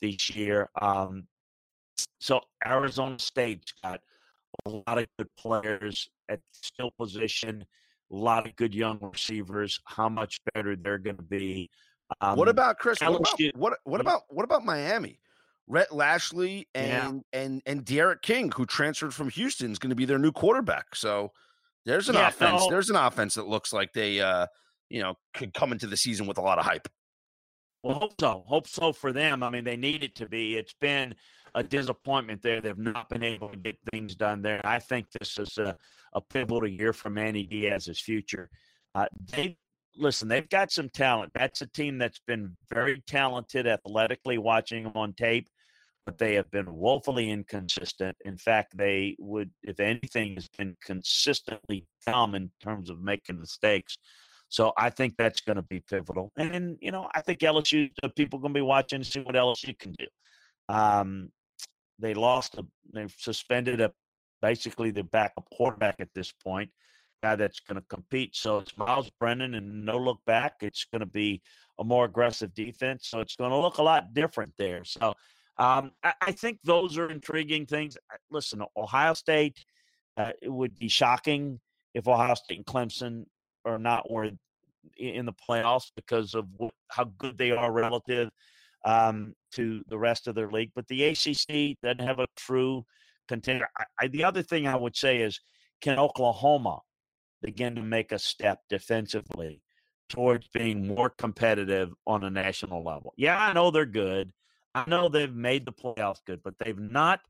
this 0.00 0.30
year. 0.30 0.70
Um, 0.80 1.24
so 2.18 2.40
Arizona 2.66 3.18
State's 3.18 3.72
got 3.82 4.00
a 4.64 4.70
lot 4.70 4.98
of 4.98 5.06
good 5.18 5.28
players 5.36 6.08
at 6.28 6.40
skill 6.52 6.92
position, 6.98 7.64
a 8.12 8.16
lot 8.16 8.46
of 8.46 8.56
good 8.56 8.74
young 8.74 8.98
receivers. 9.00 9.80
How 9.84 10.08
much 10.08 10.40
better 10.54 10.76
they're 10.76 10.98
going 10.98 11.16
to 11.16 11.22
be. 11.22 11.70
Um, 12.20 12.36
what 12.36 12.48
about 12.48 12.78
Chris? 12.78 12.98
What 13.00 13.16
about, 13.16 13.38
what, 13.54 13.78
what 13.84 14.00
about 14.00 14.22
what 14.28 14.44
about 14.44 14.64
Miami? 14.64 15.20
Rhett 15.70 15.94
Lashlee 15.94 16.66
and 16.74 17.22
yeah. 17.32 17.40
and 17.40 17.62
and 17.64 17.84
D'Eriq 17.84 18.22
King, 18.22 18.50
who 18.50 18.66
transferred 18.66 19.14
from 19.14 19.30
Houston, 19.30 19.70
is 19.70 19.78
going 19.78 19.90
to 19.90 19.96
be 19.96 20.04
their 20.04 20.18
new 20.18 20.32
quarterback. 20.32 20.96
So 20.96 21.32
There's 21.86 22.08
an 22.08 22.16
Yeah, 22.16 22.28
offense. 22.28 22.66
There's 22.68 22.90
an 22.90 22.96
offense 22.96 23.34
that 23.34 23.46
looks 23.48 23.72
like 23.72 23.92
they, 23.92 24.20
uh, 24.20 24.46
you 24.88 25.00
know, 25.00 25.14
could 25.34 25.54
come 25.54 25.72
into 25.72 25.86
the 25.86 25.96
season 25.96 26.26
with 26.26 26.38
a 26.38 26.42
lot 26.42 26.58
of 26.58 26.64
hype. 26.64 26.88
Well, 27.82 27.98
hope 27.98 28.14
so. 28.20 28.44
Hope 28.46 28.68
so 28.68 28.92
for 28.92 29.12
them. 29.12 29.42
I 29.42 29.48
mean, 29.48 29.64
they 29.64 29.76
need 29.76 30.02
it 30.02 30.14
to 30.16 30.28
be. 30.28 30.56
It's 30.56 30.74
been 30.74 31.14
a 31.54 31.62
disappointment 31.62 32.42
there. 32.42 32.60
They've 32.60 32.76
not 32.76 33.08
been 33.08 33.22
able 33.22 33.48
to 33.48 33.56
get 33.56 33.78
things 33.90 34.14
done 34.14 34.42
there. 34.42 34.60
I 34.64 34.78
think 34.78 35.06
this 35.12 35.38
is 35.38 35.56
a, 35.56 35.76
a 36.12 36.20
pivotal 36.20 36.68
year 36.68 36.92
for 36.92 37.08
Manny 37.08 37.46
Diaz's 37.46 37.98
future. 38.00 38.50
Uh, 38.94 39.06
they 39.32 39.56
listen. 39.96 40.28
They've 40.28 40.48
got 40.48 40.70
some 40.70 40.90
talent. 40.90 41.32
That's 41.34 41.62
a 41.62 41.66
team 41.66 41.96
that's 41.96 42.20
been 42.26 42.56
very 42.68 43.02
talented 43.06 43.66
athletically. 43.66 44.36
Watching 44.36 44.84
them 44.84 44.92
on 44.94 45.14
tape, 45.14 45.48
but 46.06 46.18
they 46.18 46.34
have 46.34 46.50
been 46.50 46.72
woefully 46.72 47.30
inconsistent. 47.30 48.16
In 48.24 48.36
fact, 48.36 48.76
they 48.76 49.16
would, 49.18 49.50
if 49.62 49.80
anything, 49.80 50.34
has 50.34 50.48
been 50.48 50.76
consistently 50.84 51.86
dumb 52.06 52.34
in 52.34 52.50
terms 52.62 52.90
of 52.90 53.00
making 53.00 53.38
mistakes. 53.38 53.98
So 54.48 54.72
I 54.76 54.90
think 54.90 55.14
that's 55.16 55.40
going 55.40 55.56
to 55.56 55.62
be 55.62 55.80
pivotal. 55.88 56.32
And, 56.36 56.52
then, 56.52 56.78
you 56.80 56.90
know, 56.90 57.08
I 57.14 57.20
think 57.20 57.40
LSU, 57.40 57.90
people 58.16 58.40
going 58.40 58.52
to 58.52 58.58
be 58.58 58.62
watching 58.62 59.02
to 59.02 59.04
see 59.04 59.20
what 59.20 59.36
LSU 59.36 59.78
can 59.78 59.92
do. 59.92 60.06
Um, 60.68 61.30
they 61.98 62.14
lost, 62.14 62.56
a, 62.56 62.66
they've 62.92 63.14
suspended 63.16 63.80
a 63.80 63.92
basically 64.42 64.90
the 64.90 65.04
backup 65.04 65.48
quarterback 65.52 65.96
at 66.00 66.08
this 66.14 66.32
point, 66.32 66.70
guy 67.22 67.36
that's 67.36 67.60
going 67.60 67.80
to 67.80 67.86
compete. 67.88 68.34
So 68.34 68.58
it's 68.58 68.76
Myles 68.76 69.10
Brennan 69.20 69.54
and 69.54 69.84
no 69.84 69.98
look 69.98 70.20
back. 70.26 70.54
It's 70.62 70.86
going 70.90 71.00
to 71.00 71.06
be 71.06 71.42
a 71.78 71.84
more 71.84 72.06
aggressive 72.06 72.54
defense. 72.54 73.08
So 73.08 73.20
it's 73.20 73.36
going 73.36 73.50
to 73.50 73.56
look 73.56 73.78
a 73.78 73.82
lot 73.82 74.14
different 74.14 74.52
there. 74.58 74.84
So 74.84 75.14
um, 75.60 75.92
I, 76.02 76.14
I 76.22 76.32
think 76.32 76.58
those 76.64 76.96
are 76.96 77.10
intriguing 77.10 77.66
things. 77.66 77.98
Listen, 78.30 78.62
Ohio 78.76 79.12
State, 79.12 79.62
uh, 80.16 80.32
it 80.40 80.48
would 80.48 80.78
be 80.78 80.88
shocking 80.88 81.60
if 81.94 82.08
Ohio 82.08 82.34
State 82.34 82.56
and 82.56 82.66
Clemson 82.66 83.26
are 83.66 83.78
not 83.78 84.10
where 84.10 84.30
in 84.96 85.26
the 85.26 85.34
playoffs 85.34 85.92
because 85.94 86.34
of 86.34 86.46
wh- 86.60 86.68
how 86.88 87.04
good 87.18 87.36
they 87.36 87.50
are 87.50 87.70
relative 87.70 88.30
um, 88.86 89.34
to 89.52 89.82
the 89.88 89.98
rest 89.98 90.26
of 90.26 90.34
their 90.34 90.50
league. 90.50 90.70
But 90.74 90.88
the 90.88 91.04
ACC 91.04 91.76
doesn't 91.82 92.06
have 92.06 92.20
a 92.20 92.26
true 92.36 92.86
contender. 93.28 93.68
I, 93.76 93.84
I, 94.00 94.08
the 94.08 94.24
other 94.24 94.42
thing 94.42 94.66
I 94.66 94.76
would 94.76 94.96
say 94.96 95.18
is, 95.18 95.38
can 95.82 95.98
Oklahoma 95.98 96.80
begin 97.42 97.74
to 97.74 97.82
make 97.82 98.12
a 98.12 98.18
step 98.18 98.60
defensively 98.70 99.60
towards 100.08 100.48
being 100.48 100.86
more 100.86 101.10
competitive 101.10 101.92
on 102.06 102.24
a 102.24 102.30
national 102.30 102.82
level? 102.82 103.12
Yeah, 103.18 103.38
I 103.38 103.52
know 103.52 103.70
they're 103.70 103.84
good. 103.84 104.32
I 104.74 104.84
know 104.88 105.08
they've 105.08 105.34
made 105.34 105.66
the 105.66 105.72
playoffs 105.72 106.24
good, 106.26 106.40
but 106.42 106.54
they've 106.58 106.78
not. 106.78 107.20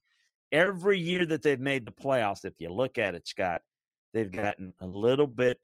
Every 0.53 0.99
year 0.99 1.25
that 1.27 1.43
they've 1.43 1.61
made 1.61 1.87
the 1.87 1.93
playoffs, 1.93 2.45
if 2.45 2.55
you 2.59 2.73
look 2.73 2.99
at 2.99 3.15
it, 3.15 3.29
Scott, 3.29 3.63
they've 4.13 4.31
gotten 4.31 4.75
a 4.81 4.87
little 4.87 5.29
bit 5.29 5.59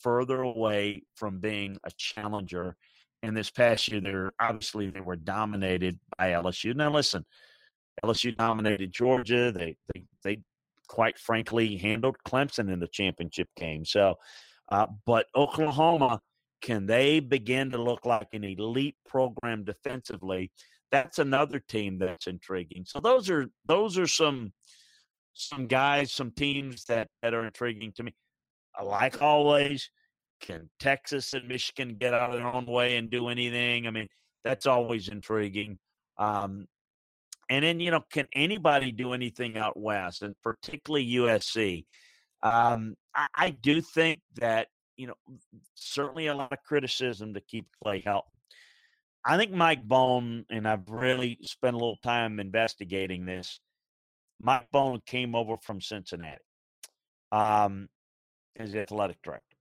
further 0.00 0.40
away 0.42 1.02
from 1.14 1.38
being 1.38 1.76
a 1.84 1.90
challenger. 1.96 2.76
And 3.22 3.36
this 3.36 3.50
past 3.50 3.88
year, 3.88 4.00
they're 4.00 4.32
obviously 4.40 4.90
they 4.90 5.00
were 5.00 5.16
dominated 5.16 5.98
by 6.18 6.30
LSU. 6.30 6.74
Now, 6.74 6.90
listen, 6.90 7.24
LSU 8.04 8.36
dominated 8.36 8.92
Georgia. 8.92 9.52
They 9.52 9.76
they 9.94 10.04
they 10.24 10.38
quite 10.88 11.18
frankly 11.18 11.76
handled 11.76 12.16
Clemson 12.26 12.70
in 12.72 12.80
the 12.80 12.88
championship 12.88 13.48
game. 13.56 13.84
So, 13.84 14.16
uh, 14.70 14.86
but 15.06 15.26
Oklahoma, 15.36 16.20
can 16.62 16.86
they 16.86 17.20
begin 17.20 17.70
to 17.70 17.82
look 17.82 18.04
like 18.04 18.28
an 18.32 18.44
elite 18.44 18.96
program 19.06 19.64
defensively? 19.64 20.50
That's 20.92 21.18
another 21.18 21.58
team 21.58 21.98
that's 21.98 22.26
intriguing. 22.26 22.84
So 22.86 23.00
those 23.00 23.28
are 23.30 23.46
those 23.66 23.98
are 23.98 24.06
some 24.06 24.52
some 25.34 25.66
guys, 25.66 26.12
some 26.12 26.30
teams 26.30 26.84
that 26.84 27.08
that 27.22 27.34
are 27.34 27.44
intriguing 27.44 27.92
to 27.96 28.04
me. 28.04 28.14
Like 28.82 29.20
always, 29.20 29.90
can 30.40 30.68
Texas 30.78 31.32
and 31.32 31.48
Michigan 31.48 31.96
get 31.98 32.14
out 32.14 32.30
of 32.30 32.36
their 32.36 32.46
own 32.46 32.66
way 32.66 32.96
and 32.96 33.10
do 33.10 33.28
anything? 33.28 33.86
I 33.86 33.90
mean, 33.90 34.08
that's 34.44 34.66
always 34.66 35.08
intriguing. 35.08 35.78
Um, 36.18 36.66
and 37.48 37.64
then, 37.64 37.80
you 37.80 37.90
know, 37.90 38.04
can 38.10 38.26
anybody 38.34 38.92
do 38.92 39.12
anything 39.12 39.56
out 39.56 39.78
west, 39.78 40.22
and 40.22 40.34
particularly 40.42 41.06
USC? 41.06 41.84
Um, 42.42 42.94
I, 43.14 43.26
I 43.34 43.50
do 43.50 43.80
think 43.80 44.20
that, 44.36 44.68
you 44.96 45.06
know, 45.06 45.14
certainly 45.74 46.26
a 46.26 46.34
lot 46.34 46.52
of 46.52 46.58
criticism 46.66 47.34
to 47.34 47.40
keep 47.40 47.66
Clay 47.82 48.02
healthy. 48.04 48.28
I 49.24 49.36
think 49.36 49.52
Mike 49.52 49.84
Bohn, 49.84 50.44
and 50.50 50.66
I've 50.66 50.88
really 50.88 51.38
spent 51.42 51.74
a 51.74 51.78
little 51.78 51.98
time 52.02 52.40
investigating 52.40 53.24
this. 53.24 53.60
Mike 54.40 54.66
Bohn 54.72 55.00
came 55.06 55.34
over 55.34 55.56
from 55.56 55.80
Cincinnati 55.80 56.42
um, 57.30 57.88
as 58.56 58.74
athletic 58.74 59.22
director. 59.22 59.56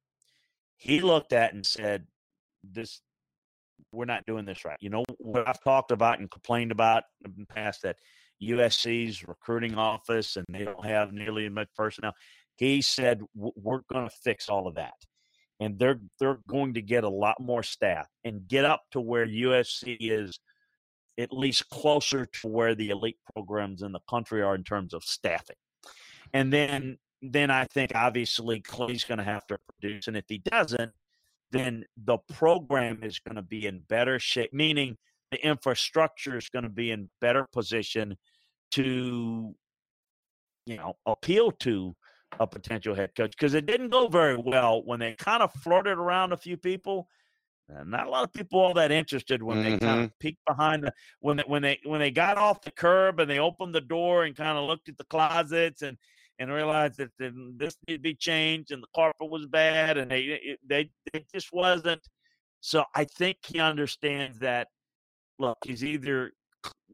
He 0.78 1.00
looked 1.02 1.32
at 1.32 1.54
and 1.54 1.66
said, 1.66 2.08
"This, 2.64 3.02
we're 3.92 4.06
not 4.06 4.26
doing 4.26 4.46
this 4.46 4.66
right." 4.66 4.78
You 4.80 4.90
know 4.90 5.04
what 5.20 5.48
I've 5.48 5.64
talked 5.64 5.92
about 5.92 6.20
and 6.20 6.32
complained 6.32 6.72
about 6.72 7.04
in 7.24 7.34
the 7.38 7.46
past 7.46 7.84
that 7.84 7.98
USC's 8.42 9.28
recruiting 9.28 9.76
office 9.76 10.38
and 10.38 10.46
they 10.50 10.66
don't 10.66 10.86
have 10.86 11.14
nearly 11.14 11.46
as 11.46 11.52
much 11.52 11.68
personnel. 11.76 12.14
He 12.56 12.82
said, 12.82 13.22
"We're 13.36 13.82
going 13.94 14.10
to 14.10 14.16
fix 14.24 14.50
all 14.50 14.68
of 14.68 14.74
that." 14.76 14.96
And 15.62 15.80
they're 15.80 16.00
they're 16.20 16.40
going 16.48 16.74
to 16.74 16.82
get 16.82 17.06
a 17.06 17.10
lot 17.10 17.40
more 17.40 17.64
staff 17.64 18.08
and 18.26 18.48
get 18.48 18.66
up 18.66 18.82
to 18.92 19.00
where 19.00 19.26
USC 19.26 19.98
is 20.02 20.38
at 21.18 21.32
least 21.32 21.70
closer 21.70 22.26
to 22.26 22.48
where 22.48 22.76
the 22.76 22.90
elite 22.90 23.20
programs 23.34 23.84
in 23.84 23.92
the 23.92 24.00
country 24.10 24.42
are 24.42 24.56
in 24.56 24.64
terms 24.64 24.94
of 24.94 25.04
staffing. 25.04 25.56
And 26.34 26.52
then 26.52 26.98
then 27.22 27.52
I 27.52 27.66
think 27.66 27.92
obviously 27.94 28.60
Clay's 28.62 29.04
going 29.04 29.20
to 29.20 29.24
have 29.24 29.46
to 29.48 29.60
produce, 29.80 30.08
and 30.08 30.18
if 30.18 30.26
he 30.28 30.40
doesn't, 30.40 30.92
then 31.52 31.86
the 32.04 32.18
program 32.34 33.04
is 33.04 33.20
going 33.20 33.36
to 33.36 33.44
be 33.44 33.68
in 33.68 33.84
better 33.88 34.20
shape. 34.20 34.54
Meaning 34.54 34.98
the 35.32 35.46
infrastructure 35.46 36.38
is 36.38 36.50
going 36.50 36.64
to 36.64 36.70
be 36.70 36.92
in 36.92 37.10
better 37.20 37.46
position 37.52 38.18
to, 38.72 39.54
you 40.66 40.78
know, 40.78 40.96
appeal 41.06 41.52
to 41.52 41.96
a 42.40 42.48
potential 42.48 42.96
head 42.96 43.14
coach 43.16 43.32
because 43.32 43.54
it 43.54 43.66
didn't 43.66 43.90
go 43.90 44.08
very 44.08 44.38
well 44.38 44.84
when 44.84 45.00
they 45.00 45.14
kind 45.14 45.44
of 45.44 45.52
flirted 45.54 45.98
around 45.98 46.34
a 46.34 46.38
few 46.38 46.58
people. 46.58 47.08
Uh, 47.74 47.84
not 47.84 48.08
a 48.08 48.10
lot 48.10 48.24
of 48.24 48.34
people 48.34 48.60
all 48.60 48.74
that 48.74 48.92
interested 48.92 49.42
when 49.42 49.64
they 49.64 49.78
kind 49.78 50.04
of 50.04 50.20
peeked 50.20 50.44
behind 50.46 50.84
the 50.84 50.92
when 51.22 51.38
they, 51.38 51.44
when 51.48 51.62
they 51.62 51.80
when 51.86 52.00
they 52.00 52.12
got 52.12 52.38
off 52.38 52.62
the 52.62 52.72
curb 52.72 53.20
and 53.20 53.30
they 53.30 53.40
opened 53.40 53.74
the 53.74 53.82
door 53.82 54.26
and 54.26 54.36
kind 54.36 54.58
of 54.58 54.66
looked 54.66 54.90
at 54.90 54.98
the 54.98 55.06
closets 55.06 55.82
and 55.82 55.98
and 56.40 56.52
realized 56.52 56.98
that 56.98 57.12
this 57.20 57.78
needed 57.88 58.00
to 58.00 58.02
be 58.02 58.16
changed 58.16 58.72
and 58.72 58.82
the 58.82 58.88
carpet 58.96 59.30
was 59.30 59.46
bad 59.46 59.98
and 59.98 60.10
they 60.10 60.58
they 60.68 60.90
it 61.14 61.26
just 61.34 61.54
wasn't. 61.54 62.02
So 62.62 62.84
I 62.96 63.06
think 63.06 63.38
he 63.46 63.60
understands 63.60 64.40
that. 64.40 64.68
Look, 65.40 65.58
he's 65.66 65.84
either 65.84 66.34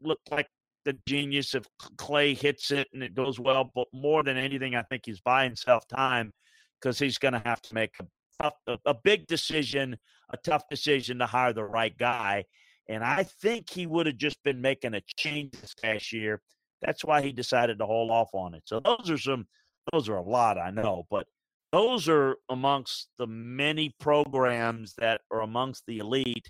looked 0.00 0.30
like 0.30 0.48
the 0.88 0.98
genius 1.06 1.54
if 1.54 1.64
Clay 1.98 2.34
hits 2.34 2.70
it 2.70 2.88
and 2.94 3.02
it 3.02 3.14
goes 3.14 3.38
well, 3.38 3.70
but 3.74 3.86
more 3.92 4.22
than 4.22 4.36
anything, 4.36 4.74
I 4.74 4.82
think 4.82 5.02
he's 5.04 5.20
buying 5.20 5.50
himself 5.50 5.86
time 5.86 6.32
because 6.80 6.98
he's 6.98 7.18
going 7.18 7.34
to 7.34 7.42
have 7.44 7.60
to 7.62 7.74
make 7.74 7.94
a 8.00 8.06
a, 8.40 8.78
a 8.86 8.94
big 8.94 9.26
decision, 9.26 9.96
a 10.32 10.36
tough 10.36 10.68
decision 10.70 11.18
to 11.18 11.26
hire 11.26 11.52
the 11.52 11.64
right 11.64 11.96
guy. 11.96 12.44
And 12.88 13.04
I 13.04 13.24
think 13.24 13.68
he 13.68 13.86
would 13.86 14.06
have 14.06 14.16
just 14.16 14.42
been 14.44 14.60
making 14.60 14.94
a 14.94 15.02
change 15.16 15.52
this 15.52 15.74
past 15.74 16.12
year. 16.12 16.40
That's 16.80 17.04
why 17.04 17.22
he 17.22 17.32
decided 17.32 17.78
to 17.78 17.86
hold 17.86 18.10
off 18.10 18.30
on 18.32 18.54
it. 18.54 18.62
So 18.66 18.80
those 18.80 19.10
are 19.10 19.18
some, 19.18 19.46
those 19.92 20.08
are 20.08 20.16
a 20.16 20.22
lot, 20.22 20.58
I 20.58 20.70
know, 20.70 21.04
but 21.10 21.26
those 21.72 22.08
are 22.08 22.36
amongst 22.48 23.08
the 23.18 23.26
many 23.26 23.94
programs 24.00 24.94
that 24.98 25.20
are 25.30 25.42
amongst 25.42 25.84
the 25.86 25.98
elite 25.98 26.48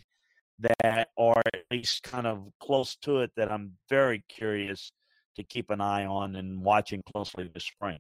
that 0.61 1.09
are 1.17 1.43
at 1.55 1.65
least 1.71 2.03
kind 2.03 2.27
of 2.27 2.49
close 2.61 2.97
to 3.03 3.21
it 3.21 3.31
that 3.37 3.51
I'm 3.51 3.73
very 3.89 4.25
curious 4.29 4.93
to 5.37 5.45
keep 5.45 5.71
an 5.71 5.81
eye 5.81 6.05
on 6.05 6.37
and 6.37 6.63
watching 6.63 7.03
closely 7.13 7.49
this 7.53 7.65
spring. 7.65 7.99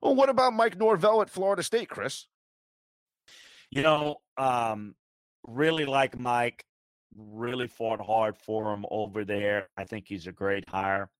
Well, 0.00 0.14
what 0.14 0.28
about 0.28 0.54
Mike 0.54 0.78
Norvell 0.78 1.22
at 1.22 1.30
Florida 1.30 1.62
State, 1.62 1.88
Chris? 1.88 2.26
You 3.70 3.82
know, 3.82 4.16
um, 4.36 4.94
really 5.46 5.84
like 5.84 6.18
Mike, 6.18 6.64
really 7.16 7.68
fought 7.68 8.00
hard 8.00 8.36
for 8.36 8.72
him 8.72 8.84
over 8.90 9.24
there. 9.24 9.68
I 9.76 9.84
think 9.84 10.06
he's 10.08 10.26
a 10.26 10.32
great 10.32 10.68
hire. 10.68 11.10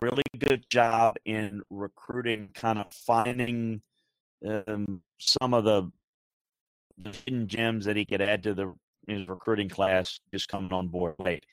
Really 0.00 0.22
good 0.38 0.64
job 0.70 1.16
in 1.24 1.62
recruiting, 1.68 2.50
kind 2.54 2.78
of 2.78 2.92
finding 2.92 3.82
um, 4.46 5.02
some 5.18 5.52
of 5.52 5.64
the, 5.64 5.90
the 6.98 7.16
hidden 7.24 7.48
gems 7.48 7.84
that 7.86 7.96
he 7.96 8.04
could 8.04 8.22
add 8.22 8.42
to 8.44 8.54
the 8.54 8.74
his 9.06 9.28
recruiting 9.28 9.68
class 9.68 10.20
just 10.32 10.48
coming 10.48 10.72
on 10.72 10.88
board 10.88 11.14
late. 11.18 11.44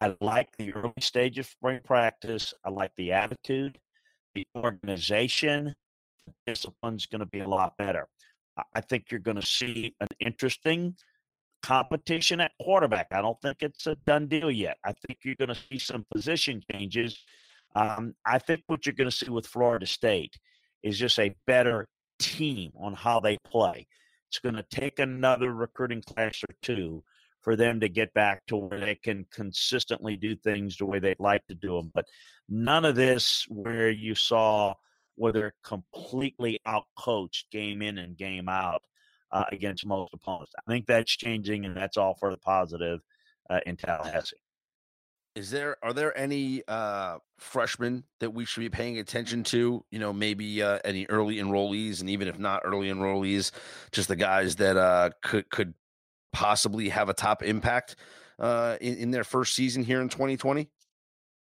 I 0.00 0.14
like 0.20 0.48
the 0.58 0.72
early 0.74 0.92
stage 1.00 1.38
of 1.38 1.46
spring 1.46 1.80
practice. 1.84 2.54
I 2.64 2.70
like 2.70 2.92
the 2.96 3.12
attitude, 3.12 3.78
the 4.34 4.46
organization. 4.56 5.74
The 6.26 6.32
discipline's 6.46 7.06
going 7.06 7.20
to 7.20 7.26
be 7.26 7.40
a 7.40 7.48
lot 7.48 7.76
better. 7.76 8.08
I- 8.74 8.80
think 8.80 9.10
you're 9.10 9.20
going 9.20 9.40
to 9.40 9.46
see 9.46 9.94
an 10.00 10.08
interesting 10.20 10.96
competition 11.62 12.40
at 12.40 12.52
quarterback. 12.60 13.08
I 13.12 13.22
don't 13.22 13.40
think 13.40 13.58
it's 13.60 13.86
a 13.86 13.94
done 14.06 14.26
deal 14.26 14.50
yet. 14.50 14.78
I 14.84 14.92
think 14.92 15.20
you're 15.24 15.36
going 15.36 15.54
to 15.54 15.60
see 15.70 15.78
some 15.78 16.04
position 16.12 16.62
changes. 16.70 17.18
Um, 17.74 18.14
I 18.26 18.38
think 18.38 18.62
what 18.66 18.84
you're 18.84 18.94
going 18.94 19.10
to 19.10 19.16
see 19.16 19.30
with 19.30 19.46
Florida 19.46 19.86
State 19.86 20.36
is 20.82 20.98
just 20.98 21.18
a 21.18 21.34
better 21.46 21.88
team 22.18 22.72
on 22.78 22.94
how 22.94 23.20
they 23.20 23.38
play. 23.46 23.86
It's 24.32 24.38
going 24.38 24.54
to 24.54 24.62
take 24.62 24.98
another 24.98 25.52
recruiting 25.52 26.00
class 26.00 26.42
or 26.48 26.54
two 26.62 27.04
for 27.42 27.54
them 27.54 27.80
to 27.80 27.88
get 27.90 28.14
back 28.14 28.46
to 28.46 28.56
where 28.56 28.80
they 28.80 28.94
can 28.94 29.26
consistently 29.30 30.16
do 30.16 30.34
things 30.34 30.78
the 30.78 30.86
way 30.86 31.00
they'd 31.00 31.20
like 31.20 31.46
to 31.48 31.54
do 31.54 31.76
them. 31.76 31.90
But 31.92 32.06
none 32.48 32.86
of 32.86 32.94
this 32.94 33.44
where 33.50 33.90
you 33.90 34.14
saw 34.14 34.72
where 35.16 35.32
they're 35.32 35.54
completely 35.62 36.58
outcoached 36.66 37.50
game 37.50 37.82
in 37.82 37.98
and 37.98 38.16
game 38.16 38.48
out 38.48 38.80
uh, 39.32 39.44
against 39.52 39.84
most 39.84 40.14
opponents. 40.14 40.54
I 40.58 40.62
think 40.70 40.86
that's 40.86 41.14
changing, 41.14 41.66
and 41.66 41.76
that's 41.76 41.98
all 41.98 42.14
for 42.14 42.30
the 42.30 42.38
positive 42.38 43.00
uh, 43.50 43.60
in 43.66 43.76
Tallahassee. 43.76 44.36
Is 45.34 45.50
there 45.50 45.76
are 45.82 45.94
there 45.94 46.16
any 46.16 46.62
uh, 46.68 47.18
freshmen 47.38 48.04
that 48.20 48.30
we 48.34 48.44
should 48.44 48.60
be 48.60 48.68
paying 48.68 48.98
attention 48.98 49.42
to? 49.44 49.82
You 49.90 49.98
know, 49.98 50.12
maybe 50.12 50.62
uh, 50.62 50.78
any 50.84 51.06
early 51.06 51.36
enrollees, 51.36 52.00
and 52.00 52.10
even 52.10 52.28
if 52.28 52.38
not 52.38 52.62
early 52.64 52.88
enrollees, 52.88 53.50
just 53.92 54.08
the 54.08 54.16
guys 54.16 54.56
that 54.56 54.76
uh, 54.76 55.10
could 55.22 55.48
could 55.48 55.72
possibly 56.32 56.88
have 56.90 57.08
a 57.08 57.14
top 57.14 57.42
impact 57.42 57.96
uh, 58.38 58.76
in, 58.80 58.96
in 58.96 59.10
their 59.10 59.24
first 59.24 59.54
season 59.54 59.82
here 59.82 60.00
in 60.00 60.08
2020? 60.08 60.68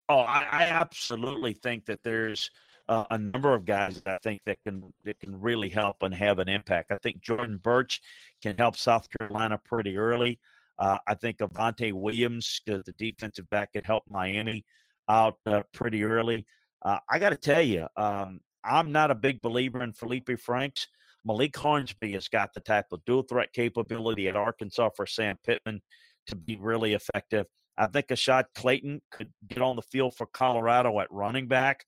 Oh, 0.07 0.19
I, 0.19 0.45
I 0.51 0.63
absolutely 0.63 1.53
think 1.53 1.85
that 1.85 2.01
there's 2.03 2.51
uh, 2.87 3.05
a 3.09 3.17
number 3.17 3.53
of 3.53 3.65
guys 3.65 4.01
that 4.01 4.15
I 4.15 4.17
think 4.19 4.41
that 4.45 4.57
can 4.63 4.93
that 5.03 5.19
can 5.19 5.39
really 5.39 5.69
help 5.69 6.03
and 6.03 6.13
have 6.13 6.39
an 6.39 6.47
impact. 6.47 6.91
I 6.91 6.97
think 6.97 7.21
Jordan 7.21 7.59
Burch 7.61 8.01
can 8.41 8.55
help 8.57 8.77
South 8.77 9.07
Carolina 9.17 9.59
pretty 9.63 9.97
early. 9.97 10.39
Uh, 10.77 10.97
I 11.07 11.15
think 11.15 11.37
Avantae 11.37 11.93
Williams, 11.93 12.61
the 12.65 12.83
defensive 12.97 13.49
back, 13.49 13.73
could 13.73 13.85
help 13.85 14.03
Miami 14.09 14.65
out 15.09 15.37
uh, 15.45 15.63
pretty 15.73 16.03
early. 16.03 16.45
Uh, 16.83 16.99
I 17.09 17.19
got 17.19 17.29
to 17.29 17.37
tell 17.37 17.61
you, 17.61 17.87
um, 17.97 18.39
I'm 18.63 18.91
not 18.91 19.11
a 19.11 19.15
big 19.15 19.41
believer 19.41 19.83
in 19.83 19.93
Feleipe 19.93 20.39
Franks. 20.39 20.87
Malik 21.25 21.55
Hornsby 21.55 22.13
has 22.13 22.27
got 22.27 22.53
the 22.53 22.59
type 22.59 22.85
of 22.91 23.03
dual 23.05 23.23
threat 23.23 23.51
capability 23.53 24.27
at 24.27 24.35
Arkansas 24.35 24.89
for 24.95 25.05
Sam 25.05 25.37
Pittman 25.43 25.81
to 26.27 26.35
be 26.35 26.55
really 26.57 26.93
effective. 26.93 27.45
I 27.77 27.87
think 27.87 28.07
Ashaad 28.07 28.45
Clayton 28.55 29.01
could 29.11 29.31
get 29.47 29.61
on 29.61 29.75
the 29.75 29.81
field 29.81 30.15
for 30.15 30.27
Colorado 30.27 30.99
at 30.99 31.11
running 31.11 31.47
back. 31.47 31.83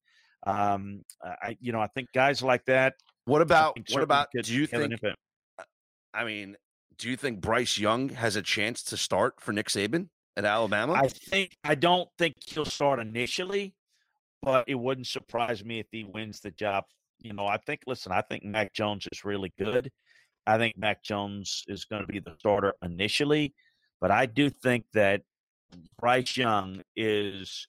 Um, 0.45 1.03
I, 1.23 1.57
you 1.59 1.71
know, 1.71 1.79
I 1.79 1.87
think 1.87 2.09
guys 2.13 2.41
like 2.41 2.65
that. 2.65 2.95
What 3.25 3.41
about 3.41 3.77
what 3.91 4.03
about? 4.03 4.27
Do 4.41 4.53
you 4.53 4.65
think? 4.65 4.93
I 6.13 6.23
mean, 6.23 6.55
do 6.97 7.09
you 7.09 7.17
think 7.17 7.41
Bryce 7.41 7.77
Young 7.77 8.09
has 8.09 8.35
a 8.35 8.41
chance 8.41 8.83
to 8.83 8.97
start 8.97 9.39
for 9.39 9.51
Nick 9.51 9.67
Saban 9.67 10.09
at 10.35 10.45
Alabama? 10.45 10.93
I 10.93 11.07
think 11.07 11.55
I 11.63 11.75
don't 11.75 12.09
think 12.17 12.35
he'll 12.45 12.65
start 12.65 12.99
initially, 12.99 13.73
but 14.41 14.65
it 14.67 14.75
wouldn't 14.75 15.07
surprise 15.07 15.63
me 15.63 15.79
if 15.79 15.87
he 15.91 16.03
wins 16.03 16.39
the 16.39 16.51
job. 16.51 16.85
You 17.19 17.33
know, 17.33 17.47
I 17.47 17.57
think. 17.57 17.81
Listen, 17.87 18.11
I 18.11 18.21
think 18.21 18.43
Mac 18.43 18.73
Jones 18.73 19.07
is 19.11 19.25
really 19.25 19.53
good. 19.57 19.91
I 20.45 20.57
think 20.57 20.77
Mac 20.77 21.03
Jones 21.03 21.63
is 21.67 21.85
going 21.85 22.01
to 22.01 22.07
be 22.07 22.19
the 22.19 22.35
starter 22.39 22.73
initially, 22.81 23.53
but 23.99 24.11
I 24.11 24.25
do 24.25 24.49
think 24.49 24.85
that 24.93 25.21
Bryce 25.99 26.37
Young 26.37 26.81
is 26.95 27.67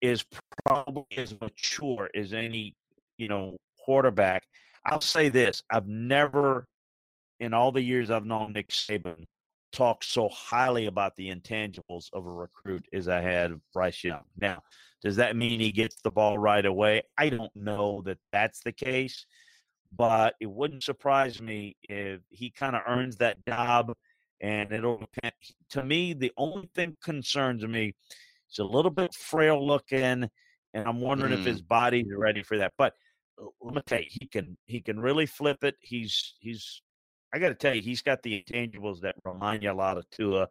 is 0.00 0.24
probably 0.66 1.04
as 1.16 1.40
mature 1.40 2.10
as 2.14 2.32
any, 2.32 2.74
you 3.16 3.28
know, 3.28 3.56
quarterback. 3.84 4.42
I'll 4.84 5.00
say 5.00 5.28
this: 5.28 5.62
I've 5.70 5.86
never, 5.86 6.66
in 7.42 7.52
all 7.52 7.72
the 7.72 7.82
years 7.82 8.10
I've 8.10 8.24
known 8.24 8.52
Nick 8.52 8.68
Saban, 8.68 9.24
talked 9.72 10.04
so 10.04 10.28
highly 10.28 10.86
about 10.86 11.16
the 11.16 11.30
intangibles 11.30 12.06
of 12.12 12.26
a 12.26 12.30
recruit 12.30 12.84
as 12.92 13.08
I 13.08 13.20
had 13.20 13.60
Bryce 13.72 14.04
Young. 14.04 14.24
Now, 14.38 14.62
does 15.02 15.16
that 15.16 15.36
mean 15.36 15.60
he 15.60 15.72
gets 15.72 15.96
the 16.02 16.10
ball 16.10 16.38
right 16.38 16.64
away? 16.64 17.02
I 17.18 17.30
don't 17.30 17.54
know 17.56 18.02
that 18.06 18.18
that's 18.32 18.60
the 18.60 18.72
case, 18.72 19.26
but 19.96 20.34
it 20.40 20.50
wouldn't 20.50 20.84
surprise 20.84 21.40
me 21.40 21.76
if 21.82 22.20
he 22.30 22.50
kind 22.50 22.76
of 22.76 22.82
earns 22.86 23.16
that 23.16 23.44
job. 23.46 23.92
And 24.40 24.72
it'll 24.72 24.98
depend. 24.98 25.34
To 25.70 25.84
me, 25.84 26.14
the 26.14 26.32
only 26.36 26.68
thing 26.74 26.96
concerns 27.02 27.64
me 27.64 27.94
He's 28.52 28.58
a 28.58 28.64
little 28.64 28.90
bit 28.90 29.14
frail 29.14 29.66
looking, 29.66 29.98
and 29.98 30.28
I'm 30.74 31.00
wondering 31.00 31.32
mm. 31.32 31.38
if 31.38 31.46
his 31.46 31.62
body's 31.62 32.08
ready 32.14 32.42
for 32.42 32.58
that. 32.58 32.72
But 32.76 32.92
uh, 33.40 33.46
let 33.62 33.74
me 33.74 33.82
tell 33.86 34.00
you, 34.00 34.08
he 34.10 34.26
can 34.26 34.58
he 34.66 34.80
can 34.82 35.00
really 35.00 35.24
flip 35.24 35.64
it. 35.64 35.76
He's 35.80 36.34
he's 36.40 36.82
I 37.32 37.38
got 37.38 37.48
to 37.48 37.54
tell 37.54 37.74
you, 37.74 37.82
he's 37.82 38.02
got 38.02 38.22
the 38.22 38.42
intangibles 38.42 39.00
that 39.00 39.16
remind 39.24 39.62
you 39.62 39.72
a 39.72 39.74
lot 39.74 39.98
of 39.98 40.08
Tua, 40.10 40.48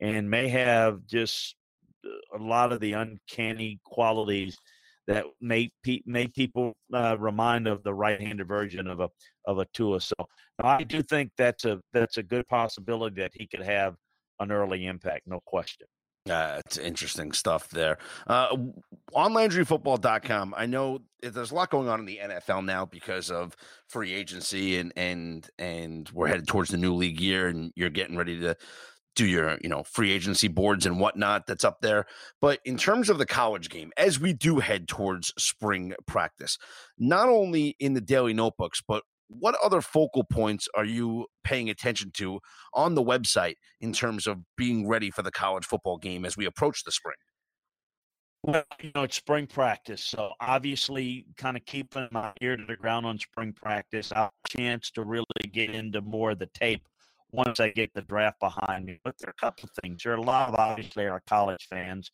and 0.00 0.28
may 0.28 0.48
have 0.48 1.06
just 1.06 1.56
uh, 2.04 2.38
a 2.38 2.42
lot 2.42 2.72
of 2.72 2.80
the 2.80 2.92
uncanny 2.94 3.80
qualities 3.84 4.58
that 5.06 5.24
may 5.40 5.70
pe- 5.82 6.02
may 6.06 6.26
people 6.26 6.74
uh, 6.92 7.16
remind 7.18 7.68
of 7.68 7.82
the 7.82 7.94
right-handed 7.94 8.48
version 8.48 8.86
of 8.86 9.00
a 9.00 9.08
of 9.46 9.58
a 9.58 9.66
Tua. 9.74 10.00
So 10.00 10.14
I 10.62 10.82
do 10.82 11.02
think 11.02 11.30
that's 11.36 11.64
a 11.64 11.80
that's 11.92 12.16
a 12.16 12.22
good 12.22 12.48
possibility 12.48 13.20
that 13.20 13.32
he 13.34 13.46
could 13.46 13.62
have 13.62 13.94
an 14.40 14.50
early 14.50 14.86
impact, 14.86 15.22
no 15.26 15.40
question. 15.44 15.86
Uh, 16.28 16.60
it's 16.64 16.78
interesting 16.78 17.32
stuff 17.32 17.68
there. 17.68 17.98
Uh, 18.26 18.56
on 19.14 19.32
LandryFootball.com, 19.32 20.54
I 20.56 20.64
know 20.64 21.00
there's 21.22 21.50
a 21.50 21.54
lot 21.54 21.68
going 21.70 21.88
on 21.88 22.00
in 22.00 22.06
the 22.06 22.18
NFL 22.22 22.64
now 22.64 22.86
because 22.86 23.30
of 23.30 23.54
free 23.88 24.14
agency 24.14 24.78
and 24.78 24.92
and 24.96 25.48
and 25.58 26.08
we're 26.14 26.28
headed 26.28 26.46
towards 26.46 26.70
the 26.70 26.78
new 26.78 26.94
league 26.94 27.20
year, 27.20 27.48
and 27.48 27.72
you're 27.76 27.90
getting 27.90 28.16
ready 28.16 28.40
to 28.40 28.56
do 29.14 29.26
your 29.26 29.58
you 29.62 29.68
know 29.68 29.82
free 29.82 30.12
agency 30.12 30.48
boards 30.48 30.86
and 30.86 30.98
whatnot 30.98 31.46
that's 31.46 31.64
up 31.64 31.82
there. 31.82 32.06
But 32.40 32.60
in 32.64 32.78
terms 32.78 33.10
of 33.10 33.18
the 33.18 33.26
college 33.26 33.68
game, 33.68 33.92
as 33.98 34.18
we 34.18 34.32
do 34.32 34.60
head 34.60 34.88
towards 34.88 35.32
spring 35.36 35.94
practice, 36.06 36.56
not 36.98 37.28
only 37.28 37.76
in 37.78 37.92
the 37.92 38.00
daily 38.00 38.32
notebooks, 38.32 38.82
but 38.86 39.04
what 39.38 39.56
other 39.62 39.80
focal 39.80 40.24
points 40.24 40.68
are 40.74 40.84
you 40.84 41.26
paying 41.42 41.70
attention 41.70 42.10
to 42.14 42.40
on 42.72 42.94
the 42.94 43.02
website 43.02 43.54
in 43.80 43.92
terms 43.92 44.26
of 44.26 44.38
being 44.56 44.88
ready 44.88 45.10
for 45.10 45.22
the 45.22 45.30
college 45.30 45.64
football 45.64 45.98
game 45.98 46.24
as 46.24 46.36
we 46.36 46.46
approach 46.46 46.84
the 46.84 46.92
spring? 46.92 47.16
Well, 48.42 48.64
you 48.82 48.92
know, 48.94 49.04
it's 49.04 49.16
spring 49.16 49.46
practice. 49.46 50.02
So 50.02 50.30
obviously, 50.38 51.26
kind 51.38 51.56
of 51.56 51.64
keeping 51.64 52.08
my 52.10 52.32
ear 52.42 52.58
to 52.58 52.64
the 52.64 52.76
ground 52.76 53.06
on 53.06 53.18
spring 53.18 53.54
practice. 53.54 54.12
I 54.12 54.20
have 54.20 54.30
a 54.44 54.56
chance 54.56 54.90
to 54.92 55.02
really 55.04 55.24
get 55.50 55.70
into 55.70 56.02
more 56.02 56.32
of 56.32 56.38
the 56.38 56.50
tape 56.52 56.86
once 57.32 57.58
I 57.58 57.70
get 57.70 57.94
the 57.94 58.02
draft 58.02 58.40
behind 58.40 58.84
me. 58.84 59.00
But 59.02 59.14
there 59.18 59.30
are 59.30 59.34
a 59.38 59.40
couple 59.40 59.64
of 59.64 59.82
things. 59.82 60.02
There 60.02 60.12
are 60.12 60.16
a 60.16 60.22
lot 60.22 60.50
of 60.50 60.56
obviously 60.56 61.06
our 61.06 61.22
college 61.26 61.66
fans 61.70 62.10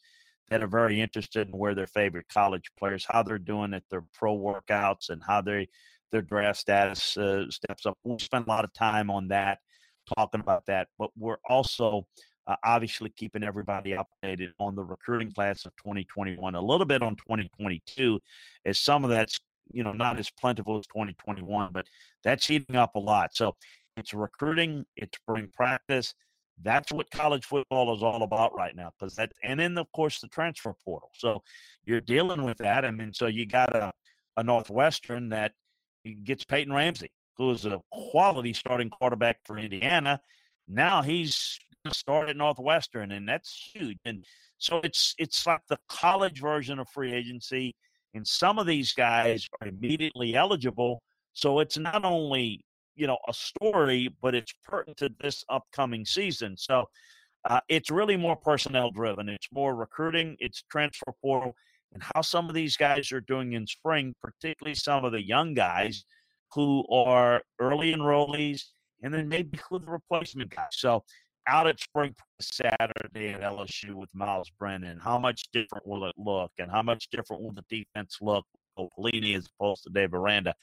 that 0.51 0.63
are 0.63 0.69
very 0.69 1.01
interested 1.01 1.49
in 1.49 1.59
where 1.59 1.75
their 1.75 1.89
favorite 1.89 2.27
college 2.33 2.71
players, 2.79 3.07
how 3.09 3.25
they're 3.25 3.39
doing 3.39 3.75
at 3.75 3.83
their 3.91 4.05
pro 4.15 4.37
workouts, 4.37 5.11
and 5.11 5.23
how 5.27 5.41
they 5.41 5.69
their 6.11 6.23
draft 6.23 6.59
status 6.59 7.17
uh, 7.17 7.51
steps 7.51 7.87
up. 7.87 7.99
We'll 8.05 8.19
spend 8.19 8.47
a 8.47 8.51
lot 8.51 8.65
of 8.65 8.73
time 8.73 9.11
on 9.11 9.29
that, 9.29 9.59
talking 10.17 10.41
about 10.41 10.67
that. 10.67 10.89
But 10.99 11.11
we're 11.17 11.39
also 11.49 12.07
uh, 12.47 12.57
obviously 12.65 13.11
keeping 13.17 13.45
everybody 13.45 13.97
updated 13.97 14.51
on 14.59 14.75
the 14.75 14.85
recruiting 14.85 15.33
class 15.33 15.67
of 15.67 15.73
2021, 15.77 16.55
a 16.55 16.61
little 16.61 16.87
bit 16.87 17.03
on 17.03 17.17
2022, 17.17 18.21
as 18.65 18.79
some 18.79 19.05
of 19.05 19.11
that's 19.11 19.39
you 19.73 19.85
know 19.85 19.93
not 19.93 20.19
as 20.19 20.31
plentiful 20.31 20.79
as 20.79 20.87
2021, 20.89 21.71
but 21.73 21.87
that's 22.25 22.47
heating 22.47 22.77
up 22.77 22.95
a 22.97 22.99
lot. 22.99 23.31
So 23.35 23.55
it's 23.97 24.15
recruiting, 24.15 24.85
it's 24.97 25.17
spring 25.19 25.49
practice. 25.55 26.15
That's 26.63 26.93
what 26.93 27.11
college 27.11 27.47
football 27.47 27.95
is 27.95 28.03
all 28.03 28.23
about 28.23 28.55
right 28.55 28.77
now. 28.77 28.91
Because 28.99 29.15
that, 29.17 29.33
and 29.43 29.61
then 29.61 29.79
of 29.79 29.91
course 29.93 30.21
the 30.21 30.29
transfer 30.29 30.75
portal. 30.85 31.11
So 31.15 31.43
you're 31.85 32.01
dealing 32.01 32.43
with 32.43 32.59
that. 32.59 32.85
I 32.85 32.91
mean, 32.91 33.13
so 33.15 33.27
you 33.27 33.47
got 33.47 33.75
a, 33.75 33.93
a 34.37 34.43
Northwestern 34.43 35.31
that 35.31 35.53
he 36.05 36.15
gets 36.15 36.45
Peyton 36.45 36.73
Ramsey, 36.73 37.11
who 37.37 37.51
is 37.51 37.67
a 37.67 37.81
quality 37.91 38.53
starting 38.53 38.91
quarterback 38.91 39.39
for 39.45 39.59
Indiana. 39.59 40.21
Now 40.69 41.03
he's 41.03 41.59
started 41.89 42.37
Northwestern, 42.37 43.13
and 43.13 43.29
that's 43.29 43.71
huge. 43.75 43.99
And 44.05 44.25
so 44.59 44.81
it's 44.85 45.15
it's 45.19 45.47
like 45.47 45.61
the 45.69 45.79
college 45.89 46.41
version 46.41 46.79
of 46.79 46.89
free 46.89 47.13
agency, 47.13 47.75
and 48.15 48.27
some 48.27 48.59
of 48.59 48.67
these 48.67 48.93
guys 48.93 49.49
are 49.61 49.69
immediately 49.69 50.35
eligible. 50.35 51.03
So 51.33 51.61
it's 51.61 51.79
not 51.79 52.05
only 52.05 52.65
you 52.97 53.07
know 53.07 53.19
a 53.29 53.33
story, 53.33 54.15
but 54.21 54.35
it's 54.35 54.53
pertinent 54.65 54.99
to 54.99 55.11
this 55.21 55.45
upcoming 55.49 56.05
season. 56.05 56.57
So 56.57 56.85
uh, 57.49 57.61
it's 57.69 57.91
really 57.91 58.17
more 58.17 58.37
personnel 58.37 58.91
driven. 58.91 59.29
It's 59.29 59.49
more 59.53 59.75
recruiting. 59.75 60.37
It's 60.41 60.63
transfer 60.71 61.13
portal 61.23 61.55
and 61.93 62.03
how 62.15 62.23
some 62.23 62.49
of 62.49 62.55
these 62.55 62.77
guys 62.77 63.13
are 63.13 63.21
doing 63.21 63.55
in 63.55 63.67
spring, 63.67 64.15
particularly 64.23 64.75
some 64.75 65.05
of 65.05 65.13
the 65.13 65.23
young 65.23 65.55
guys 65.55 66.05
who 66.53 66.85
are 66.93 67.43
early 67.61 67.93
enrollees 67.95 68.63
and 69.03 69.13
then 69.13 69.29
maybe 69.29 69.59
who 69.69 69.79
the 69.79 69.91
replacement 69.91 70.51
guys. 70.55 70.69
So 70.73 71.05
out 71.49 71.67
at 71.67 71.81
spring 71.81 72.15
Saturday 72.41 73.31
at 73.31 73.41
LSU 73.41 73.95
with 73.95 74.11
Myles 74.15 74.51
Brennan, 74.59 74.99
how 74.99 75.19
much 75.19 75.49
different 75.53 75.87
will 75.87 76.05
it 76.05 76.15
look 76.17 76.53
and 76.59 76.71
how 76.71 76.83
much 76.83 77.09
different 77.11 77.43
will 77.43 77.53
the 77.53 77.65
defense 77.69 78.19
look 78.21 78.45
Pelini 78.89 79.37
as 79.37 79.49
opposed 79.59 79.83
to 79.85 79.91
Dave 79.91 80.15
Aranda. 80.15 80.55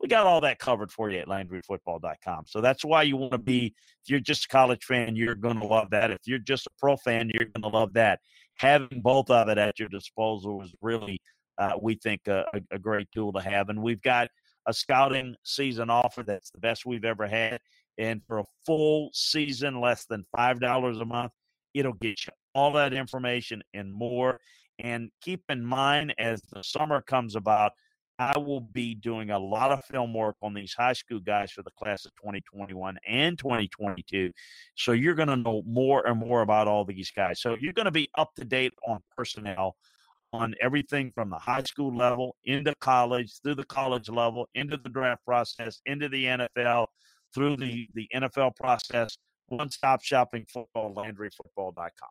We 0.00 0.08
got 0.08 0.26
all 0.26 0.40
that 0.42 0.58
covered 0.58 0.92
for 0.92 1.10
you 1.10 1.18
at 1.18 1.28
LandryFootball.com. 1.28 2.44
So 2.46 2.60
that's 2.60 2.84
why 2.84 3.02
you 3.02 3.16
want 3.16 3.32
to 3.32 3.38
be, 3.38 3.74
if 4.02 4.10
you're 4.10 4.20
just 4.20 4.44
a 4.44 4.48
college 4.48 4.84
fan, 4.84 5.16
you're 5.16 5.34
going 5.34 5.58
to 5.60 5.66
love 5.66 5.90
that. 5.90 6.10
If 6.10 6.20
you're 6.26 6.38
just 6.38 6.66
a 6.66 6.70
pro 6.78 6.96
fan, 6.96 7.30
you're 7.32 7.48
going 7.48 7.62
to 7.62 7.76
love 7.76 7.94
that 7.94 8.20
having 8.56 9.00
both 9.00 9.30
of 9.30 9.48
it 9.48 9.58
at 9.58 9.78
your 9.78 9.88
disposal 9.88 10.62
is 10.62 10.74
really, 10.80 11.20
uh, 11.58 11.72
we 11.80 11.94
think, 11.96 12.26
a, 12.26 12.44
a, 12.70 12.78
great 12.78 13.08
tool 13.12 13.32
to 13.32 13.40
have. 13.40 13.68
And 13.68 13.82
we've 13.82 14.02
got 14.02 14.28
a 14.66 14.72
scouting 14.72 15.34
season 15.42 15.90
offer 15.90 16.22
that's 16.22 16.50
the 16.50 16.58
best 16.58 16.86
we've 16.86 17.04
ever 17.04 17.26
had. 17.26 17.60
And 17.98 18.22
for 18.26 18.38
a 18.38 18.44
full 18.66 19.10
season, 19.12 19.80
less 19.80 20.06
than 20.06 20.24
$5 20.36 21.00
a 21.00 21.04
month, 21.04 21.32
it'll 21.74 21.92
get 21.94 22.26
you 22.26 22.32
all 22.54 22.72
that 22.72 22.92
information 22.92 23.62
and 23.72 23.92
more. 23.92 24.40
And 24.78 25.10
keep 25.20 25.42
in 25.48 25.64
mind, 25.64 26.14
as 26.18 26.42
the 26.52 26.62
summer 26.62 27.00
comes 27.00 27.36
about, 27.36 27.72
I 28.18 28.38
will 28.38 28.60
be 28.60 28.94
doing 28.94 29.30
a 29.30 29.38
lot 29.38 29.72
of 29.72 29.84
film 29.84 30.14
work 30.14 30.36
on 30.40 30.54
these 30.54 30.72
high 30.72 30.92
school 30.92 31.18
guys 31.18 31.50
for 31.50 31.62
the 31.62 31.70
class 31.72 32.04
of 32.04 32.12
2021 32.16 32.96
and 33.08 33.36
2022. 33.36 34.30
So 34.76 34.92
you're 34.92 35.16
going 35.16 35.28
to 35.28 35.36
know 35.36 35.62
more 35.66 36.06
and 36.06 36.20
more 36.20 36.42
about 36.42 36.68
all 36.68 36.84
these 36.84 37.10
guys. 37.10 37.40
So 37.40 37.56
you're 37.60 37.72
going 37.72 37.86
to 37.86 37.90
be 37.90 38.08
up 38.16 38.32
to 38.36 38.44
date 38.44 38.72
on 38.86 39.00
personnel 39.16 39.76
on 40.32 40.54
everything 40.60 41.12
from 41.14 41.30
the 41.30 41.38
high 41.38 41.62
school 41.62 41.94
level 41.96 42.36
into 42.44 42.74
college, 42.80 43.40
through 43.42 43.54
the 43.54 43.64
college 43.64 44.08
level, 44.08 44.48
into 44.54 44.76
the 44.76 44.88
draft 44.88 45.24
process, 45.24 45.80
into 45.86 46.08
the 46.08 46.24
NFL, 46.24 46.86
through 47.32 47.56
the, 47.56 47.88
the 47.94 48.08
NFL 48.14 48.56
process. 48.56 49.16
One 49.48 49.70
stop 49.70 50.02
shopping 50.02 50.44
football, 50.48 50.94
LandryFootball.com. 50.94 52.08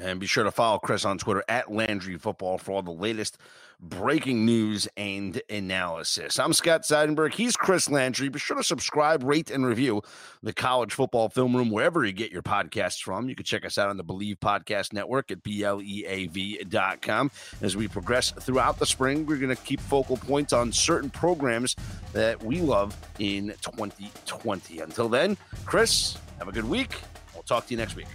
And 0.00 0.18
be 0.18 0.26
sure 0.26 0.42
to 0.42 0.50
follow 0.50 0.78
Chris 0.78 1.04
on 1.04 1.18
Twitter 1.18 1.44
at 1.48 1.72
Landry 1.72 2.18
Football 2.18 2.58
for 2.58 2.72
all 2.72 2.82
the 2.82 2.90
latest 2.90 3.38
breaking 3.80 4.44
news 4.44 4.88
and 4.96 5.40
analysis. 5.48 6.38
I'm 6.38 6.52
Scott 6.52 6.82
Seidenberg. 6.82 7.34
He's 7.34 7.56
Chris 7.56 7.88
Landry. 7.88 8.28
Be 8.28 8.38
sure 8.38 8.56
to 8.56 8.64
subscribe, 8.64 9.22
rate, 9.22 9.50
and 9.50 9.64
review 9.64 10.02
the 10.42 10.52
College 10.52 10.92
Football 10.92 11.28
Film 11.28 11.54
Room 11.54 11.70
wherever 11.70 12.04
you 12.04 12.12
get 12.12 12.32
your 12.32 12.42
podcasts 12.42 13.00
from. 13.02 13.28
You 13.28 13.36
can 13.36 13.44
check 13.44 13.64
us 13.64 13.78
out 13.78 13.88
on 13.88 13.96
the 13.96 14.04
Bleav 14.04 14.38
Podcast 14.38 14.92
Network 14.92 15.30
at 15.30 15.42
BLEAV.com. 15.44 17.30
As 17.60 17.76
we 17.76 17.86
progress 17.86 18.32
throughout 18.32 18.78
the 18.78 18.86
spring, 18.86 19.26
we're 19.26 19.36
going 19.36 19.54
to 19.54 19.62
keep 19.62 19.80
focal 19.80 20.16
points 20.16 20.52
on 20.52 20.72
certain 20.72 21.10
programs 21.10 21.76
that 22.12 22.42
we 22.42 22.60
love 22.60 22.96
in 23.20 23.54
2020. 23.60 24.80
Until 24.80 25.08
then, 25.08 25.36
Chris, 25.66 26.16
have 26.38 26.48
a 26.48 26.52
good 26.52 26.68
week. 26.68 26.94
We'll 27.32 27.44
talk 27.44 27.66
to 27.66 27.70
you 27.72 27.78
next 27.78 27.94
week. 27.94 28.08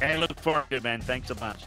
Hey, 0.00 0.18
look 0.18 0.38
forward 0.40 0.64
to 0.70 0.76
it, 0.76 0.84
man. 0.84 1.00
Thanks 1.00 1.30
a 1.30 1.34
bunch. 1.34 1.60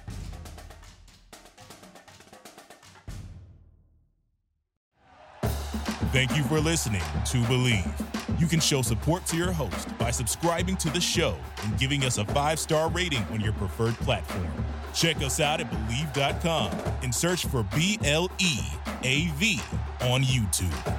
Thank 6.11 6.35
you 6.35 6.43
for 6.43 6.59
listening 6.59 7.01
to 7.01 7.37
Bleav. 7.43 8.39
You 8.39 8.47
can 8.47 8.59
show 8.59 8.81
support 8.81 9.25
to 9.27 9.37
your 9.37 9.51
host 9.51 9.95
by 9.99 10.09
subscribing 10.09 10.75
to 10.77 10.89
the 10.89 10.99
show 10.99 11.35
and 11.63 11.77
giving 11.77 12.03
us 12.03 12.17
a 12.17 12.25
five 12.25 12.57
star 12.59 12.89
rating 12.89 13.23
on 13.31 13.41
your 13.41 13.53
preferred 13.53 13.93
platform. 13.95 14.47
Check 14.93 15.17
us 15.17 15.39
out 15.39 15.61
at 15.61 15.69
Bleav.com 15.69 16.71
and 17.03 17.13
search 17.13 17.45
for 17.45 17.63
B 17.75 17.99
L 18.03 18.29
E 18.39 18.59
A 19.03 19.27
V 19.35 19.59
on 20.01 20.23
YouTube. 20.23 20.98